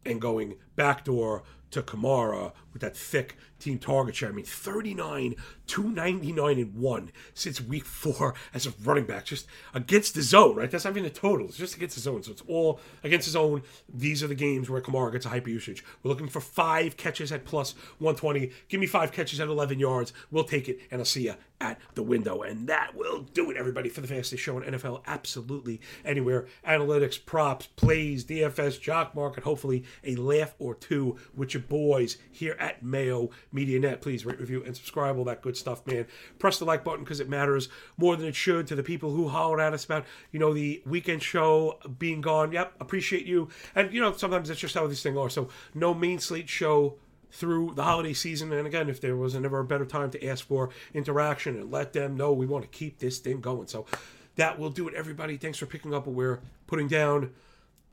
and 0.05 0.19
going 0.19 0.55
backdoor 0.75 1.43
to 1.71 1.81
Kamara 1.81 2.53
with 2.71 2.81
that 2.81 2.95
thick 2.95 3.35
team 3.59 3.79
target 3.79 4.15
share. 4.15 4.29
I 4.29 4.31
mean, 4.31 4.45
39, 4.45 5.35
299 5.67 6.59
and 6.59 6.75
1 6.75 7.11
since 7.33 7.61
week 7.61 7.85
four 7.85 8.35
as 8.53 8.67
a 8.67 8.73
running 8.83 9.05
back, 9.05 9.25
just 9.25 9.47
against 9.73 10.15
the 10.15 10.21
zone, 10.21 10.55
right? 10.55 10.69
That's 10.69 10.85
not 10.85 10.91
even 10.91 11.03
the 11.03 11.09
total, 11.09 11.47
it's 11.47 11.57
just 11.57 11.75
against 11.75 11.95
the 11.95 12.01
zone. 12.01 12.23
So 12.23 12.31
it's 12.31 12.43
all 12.47 12.79
against 13.03 13.25
the 13.25 13.31
zone. 13.31 13.63
These 13.91 14.21
are 14.21 14.27
the 14.27 14.35
games 14.35 14.69
where 14.69 14.81
Kamara 14.81 15.11
gets 15.11 15.25
a 15.25 15.29
hyper 15.29 15.49
usage. 15.49 15.83
We're 16.03 16.09
looking 16.09 16.27
for 16.27 16.41
five 16.41 16.97
catches 16.97 17.31
at 17.31 17.45
plus 17.45 17.73
120. 17.99 18.51
Give 18.67 18.79
me 18.79 18.87
five 18.87 19.11
catches 19.11 19.39
at 19.39 19.47
11 19.47 19.79
yards. 19.79 20.13
We'll 20.29 20.43
take 20.43 20.69
it, 20.69 20.79
and 20.91 20.99
I'll 21.01 21.05
see 21.05 21.25
you 21.25 21.35
at 21.61 21.79
the 21.95 22.03
window. 22.03 22.41
And 22.41 22.67
that 22.67 22.95
will 22.95 23.21
do 23.21 23.49
it, 23.49 23.57
everybody, 23.57 23.89
for 23.89 24.01
the 24.01 24.07
fastest 24.07 24.43
show 24.43 24.59
in 24.59 24.73
NFL 24.73 25.01
absolutely 25.07 25.79
anywhere. 26.03 26.47
Analytics, 26.67 27.25
props, 27.25 27.67
plays, 27.67 28.25
DFS, 28.25 28.79
jock 28.81 29.15
market, 29.15 29.43
hopefully 29.43 29.85
a 30.03 30.15
laugh 30.15 30.53
or 30.63 30.73
two 30.75 31.17
with 31.35 31.53
your 31.53 31.63
boys 31.63 32.17
here 32.31 32.55
at 32.59 32.83
Mayo 32.83 33.29
Media 33.51 33.79
Net. 33.79 34.01
Please 34.01 34.25
rate, 34.25 34.39
review, 34.39 34.63
and 34.63 34.75
subscribe. 34.75 35.17
All 35.17 35.25
that 35.25 35.41
good 35.41 35.57
stuff, 35.57 35.85
man. 35.85 36.07
Press 36.39 36.59
the 36.59 36.65
like 36.65 36.83
button 36.83 37.03
because 37.03 37.19
it 37.19 37.29
matters 37.29 37.69
more 37.97 38.15
than 38.15 38.27
it 38.27 38.35
should 38.35 38.67
to 38.67 38.75
the 38.75 38.83
people 38.83 39.11
who 39.11 39.27
hollered 39.27 39.59
at 39.59 39.73
us 39.73 39.85
about, 39.85 40.05
you 40.31 40.39
know, 40.39 40.53
the 40.53 40.81
weekend 40.85 41.21
show 41.21 41.79
being 41.99 42.21
gone. 42.21 42.51
Yep, 42.51 42.73
appreciate 42.79 43.25
you. 43.25 43.49
And, 43.75 43.93
you 43.93 44.01
know, 44.01 44.13
sometimes 44.13 44.47
that's 44.47 44.59
just 44.59 44.75
how 44.75 44.87
these 44.87 45.03
things 45.03 45.17
are. 45.17 45.29
So, 45.29 45.49
no 45.73 45.93
main 45.93 46.19
slate 46.19 46.49
show 46.49 46.95
through 47.31 47.73
the 47.75 47.83
holiday 47.83 48.13
season. 48.13 48.53
And 48.53 48.67
again, 48.67 48.89
if 48.89 49.01
there 49.01 49.15
was 49.15 49.35
never 49.35 49.59
a 49.59 49.65
better 49.65 49.85
time 49.85 50.11
to 50.11 50.25
ask 50.25 50.45
for 50.45 50.69
interaction 50.93 51.55
and 51.55 51.71
let 51.71 51.93
them 51.93 52.15
know 52.15 52.31
we 52.31 52.45
want 52.45 52.63
to 52.63 52.69
keep 52.69 52.99
this 52.99 53.19
thing 53.19 53.41
going. 53.41 53.67
So, 53.67 53.85
that 54.35 54.57
will 54.57 54.69
do 54.69 54.87
it, 54.87 54.93
everybody. 54.95 55.37
Thanks 55.37 55.57
for 55.57 55.65
picking 55.65 55.93
up 55.93 56.07
what 56.07 56.15
we're 56.15 56.39
putting 56.67 56.87
down. 56.87 57.31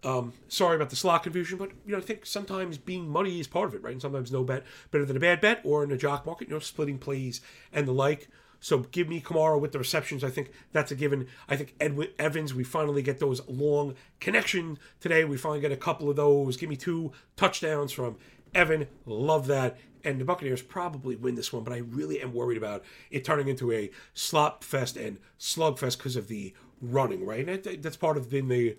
Um, 0.02 0.32
sorry 0.48 0.76
about 0.76 0.90
the 0.90 0.96
slot 0.96 1.24
confusion, 1.24 1.58
but 1.58 1.70
you 1.84 1.92
know 1.92 1.98
I 1.98 2.00
think 2.00 2.24
sometimes 2.24 2.78
being 2.78 3.08
money 3.08 3.38
is 3.38 3.46
part 3.46 3.68
of 3.68 3.74
it, 3.74 3.82
right? 3.82 3.92
And 3.92 4.00
sometimes 4.00 4.32
no 4.32 4.44
bet 4.44 4.64
better 4.90 5.04
than 5.04 5.16
a 5.16 5.20
bad 5.20 5.40
bet, 5.40 5.60
or 5.62 5.84
in 5.84 5.92
a 5.92 5.96
jock 5.96 6.24
market, 6.24 6.48
you 6.48 6.54
know, 6.54 6.60
splitting 6.60 6.98
plays 6.98 7.40
and 7.72 7.86
the 7.86 7.92
like. 7.92 8.28
So 8.60 8.80
give 8.80 9.08
me 9.08 9.20
Kamara 9.20 9.58
with 9.58 9.72
the 9.72 9.78
receptions. 9.78 10.22
I 10.22 10.30
think 10.30 10.52
that's 10.72 10.92
a 10.92 10.94
given. 10.94 11.26
I 11.48 11.56
think 11.56 11.74
Edwin 11.80 12.08
Evans, 12.18 12.54
we 12.54 12.62
finally 12.62 13.02
get 13.02 13.18
those 13.18 13.46
long 13.48 13.94
connection 14.20 14.78
today. 15.00 15.24
We 15.24 15.38
finally 15.38 15.60
get 15.60 15.72
a 15.72 15.76
couple 15.76 16.10
of 16.10 16.16
those. 16.16 16.58
Give 16.58 16.68
me 16.68 16.76
two 16.76 17.12
touchdowns 17.36 17.90
from 17.90 18.16
Evan. 18.54 18.86
Love 19.06 19.46
that. 19.46 19.78
And 20.04 20.20
the 20.20 20.24
Buccaneers 20.24 20.62
probably 20.62 21.16
win 21.16 21.34
this 21.34 21.52
one, 21.52 21.64
but 21.64 21.72
I 21.72 21.78
really 21.78 22.20
am 22.22 22.32
worried 22.32 22.56
about 22.56 22.84
it 23.10 23.24
turning 23.24 23.48
into 23.48 23.72
a 23.72 23.90
slop 24.14 24.62
fest 24.64 24.96
and 24.96 25.18
slug 25.36 25.78
fest 25.78 25.98
because 25.98 26.16
of 26.16 26.28
the 26.28 26.54
running, 26.80 27.26
right? 27.26 27.46
And 27.46 27.82
that's 27.82 27.96
part 27.96 28.16
of 28.16 28.30
been 28.30 28.48
the 28.48 28.76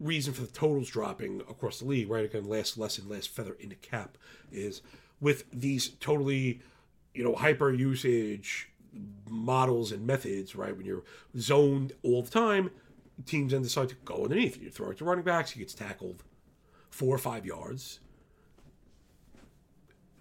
reason 0.00 0.32
for 0.32 0.42
the 0.42 0.46
totals 0.48 0.88
dropping 0.88 1.40
across 1.42 1.80
the 1.80 1.84
league, 1.84 2.10
right? 2.10 2.24
Again, 2.24 2.48
last 2.48 2.78
lesson, 2.78 3.08
last 3.08 3.28
feather 3.30 3.56
in 3.58 3.70
the 3.70 3.74
cap 3.74 4.16
is 4.52 4.82
with 5.20 5.44
these 5.52 5.88
totally, 6.00 6.60
you 7.14 7.24
know, 7.24 7.34
hyper 7.34 7.72
usage 7.72 8.70
models 9.28 9.92
and 9.92 10.06
methods, 10.06 10.54
right? 10.54 10.76
When 10.76 10.86
you're 10.86 11.04
zoned 11.38 11.92
all 12.02 12.22
the 12.22 12.30
time, 12.30 12.70
teams 13.26 13.52
then 13.52 13.62
decide 13.62 13.88
to 13.90 13.96
go 14.04 14.24
underneath. 14.24 14.60
You 14.60 14.70
throw 14.70 14.90
it 14.90 14.98
to 14.98 15.04
running 15.04 15.24
backs, 15.24 15.50
he 15.50 15.60
gets 15.60 15.74
tackled 15.74 16.22
four 16.90 17.14
or 17.14 17.18
five 17.18 17.44
yards 17.44 18.00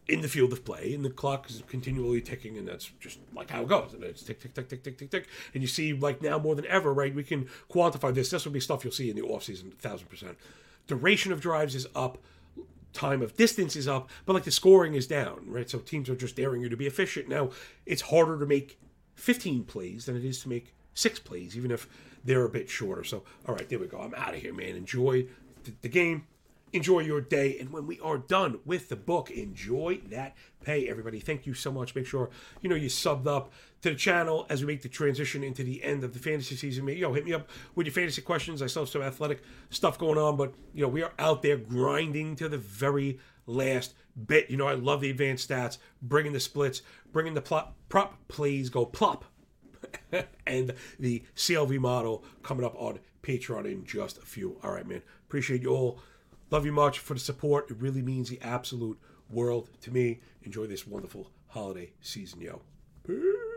in 0.08 0.22
the 0.22 0.28
field 0.28 0.54
of 0.54 0.64
play, 0.64 0.94
and 0.94 1.04
the 1.04 1.10
clock 1.10 1.50
is 1.50 1.62
continually 1.68 2.22
ticking, 2.22 2.58
and 2.58 2.68
that's 2.68 2.92
just 3.00 3.20
like 3.36 3.50
how 3.50 3.64
it 3.64 3.68
goes. 3.68 3.94
And 3.94 4.04
it's 4.04 4.24
tick, 4.24 4.40
tick, 4.40 4.54
tick, 4.54 4.70
tick, 4.70 4.84
tick, 4.84 4.98
tick, 4.98 5.12
tick. 5.12 5.28
And 5.54 5.62
you 5.62 5.68
see, 5.68 5.94
like 5.94 6.22
now 6.22 6.40
more 6.40 6.56
than 6.56 6.66
ever, 6.68 6.94
right? 6.94 7.14
We 7.14 7.24
can 7.24 7.50
quantify 7.70 8.14
this. 8.14 8.30
This 8.30 8.46
will 8.46 8.54
be 8.54 8.60
stuff 8.60 8.84
you'll 8.84 8.94
see 8.94 9.10
in 9.10 9.16
the 9.16 9.24
offseason, 9.24 9.74
thousand 9.76 10.08
percent. 10.08 10.38
Duration 10.88 11.32
of 11.32 11.42
drives 11.42 11.76
is 11.76 11.88
up, 11.96 12.18
time 12.94 13.22
of 13.22 13.36
distance 13.36 13.76
is 13.76 13.88
up, 13.88 14.10
but 14.26 14.34
like 14.34 14.46
the 14.46 14.52
scoring 14.52 14.94
is 14.94 15.08
down, 15.08 15.42
right? 15.48 15.70
So 15.70 15.80
teams 15.80 16.10
are 16.10 16.16
just 16.16 16.38
daring 16.38 16.62
you 16.62 16.70
to 16.70 16.78
be 16.78 16.88
efficient. 16.88 17.28
Now 17.28 17.50
it's 17.86 18.04
harder 18.04 18.40
to 18.40 18.46
make 18.46 18.80
15 19.16 19.66
plays 19.66 20.06
than 20.06 20.16
it 20.16 20.24
is 20.24 20.40
to 20.42 20.50
make 20.50 20.74
six 20.94 21.20
plays, 21.20 21.58
even 21.58 21.72
if 21.72 21.88
they're 22.24 22.46
a 22.46 22.50
bit 22.50 22.70
shorter. 22.70 23.04
So, 23.04 23.24
all 23.48 23.56
right, 23.56 23.68
there 23.68 23.80
we 23.80 23.88
go. 23.88 24.00
I'm 24.00 24.16
out 24.16 24.34
of 24.34 24.42
here, 24.42 24.54
man. 24.54 24.76
Enjoy 24.76 25.26
the, 25.64 25.74
the 25.82 25.90
game 25.90 26.26
enjoy 26.74 27.00
your 27.00 27.22
day. 27.22 27.58
And 27.60 27.72
when 27.72 27.88
we 27.88 28.00
are 28.00 28.18
done 28.18 28.60
with 28.66 28.90
the 28.90 28.96
book, 28.96 29.32
enjoy 29.32 30.00
that 30.10 30.36
pay, 30.64 30.90
everybody. 30.90 31.20
Thank 31.20 31.46
you 31.46 31.54
so 31.54 31.72
much. 31.72 31.96
Make 31.96 32.06
sure 32.06 32.30
you 32.62 32.70
know 32.70 32.76
you 32.76 32.90
subbed 32.90 33.28
up 33.28 33.52
to 33.82 33.90
the 33.90 33.96
channel 33.96 34.46
as 34.50 34.62
we 34.62 34.68
make 34.68 34.82
the 34.82 34.90
transition 34.90 35.44
into 35.44 35.64
the 35.64 35.84
end 35.84 36.04
of 36.04 36.14
the 36.14 36.20
fantasy 36.20 36.56
season. 36.56 36.86
Know, 36.86 37.14
hit 37.14 37.26
me 37.26 37.34
up 37.34 37.50
with 37.76 37.88
your 37.88 37.94
fantasy 37.94 38.22
questions. 38.22 38.62
I 38.62 38.68
still 38.68 38.84
have 38.84 38.90
some 38.90 39.02
athletic 39.02 39.44
stuff 39.70 39.98
going 39.98 40.18
on, 40.18 40.36
but 40.36 40.54
you 40.74 40.82
know, 40.82 40.90
we 40.90 41.04
are 41.04 41.14
out 41.20 41.42
there 41.42 41.58
grinding 41.58 42.36
to 42.38 42.50
the 42.50 42.58
very 42.58 43.20
last 43.46 43.94
bit. 44.26 44.50
You 44.50 44.58
know, 44.58 44.68
I 44.68 44.74
love 44.74 45.02
the 45.02 45.10
advanced 45.10 45.50
stats, 45.50 45.78
bringing 46.02 46.34
the 46.34 46.40
splits, 46.40 46.82
bringing 47.12 47.34
the 47.34 47.42
plop, 47.42 47.76
prop 47.90 48.28
plays 48.28 48.70
go 48.70 48.86
plop. 48.86 49.26
and 50.48 50.74
the 51.00 51.24
CLV 51.36 51.80
model 51.80 52.24
coming 52.44 52.66
up 52.66 52.76
on 52.78 53.00
Patreon 53.24 53.66
in 53.66 53.86
just 53.86 54.18
a 54.18 54.22
few. 54.22 54.58
All 54.64 54.72
right, 54.72 54.88
man. 54.88 55.02
Appreciate 55.28 55.62
you 55.62 55.70
all. 55.70 56.00
Love 56.50 56.66
you 56.66 56.72
much 56.72 57.00
for 57.00 57.14
the 57.14 57.20
support. 57.20 57.70
It 57.70 57.78
really 57.78 58.02
means 58.02 58.30
the 58.30 58.42
absolute 58.42 59.00
world 59.30 59.70
to 59.82 59.92
me. 59.92 60.22
Enjoy 60.44 60.66
this 60.66 60.88
wonderful 60.88 61.30
holiday 61.48 61.92
season, 62.02 62.42
yo. 62.42 62.62
Peace. 63.06 63.57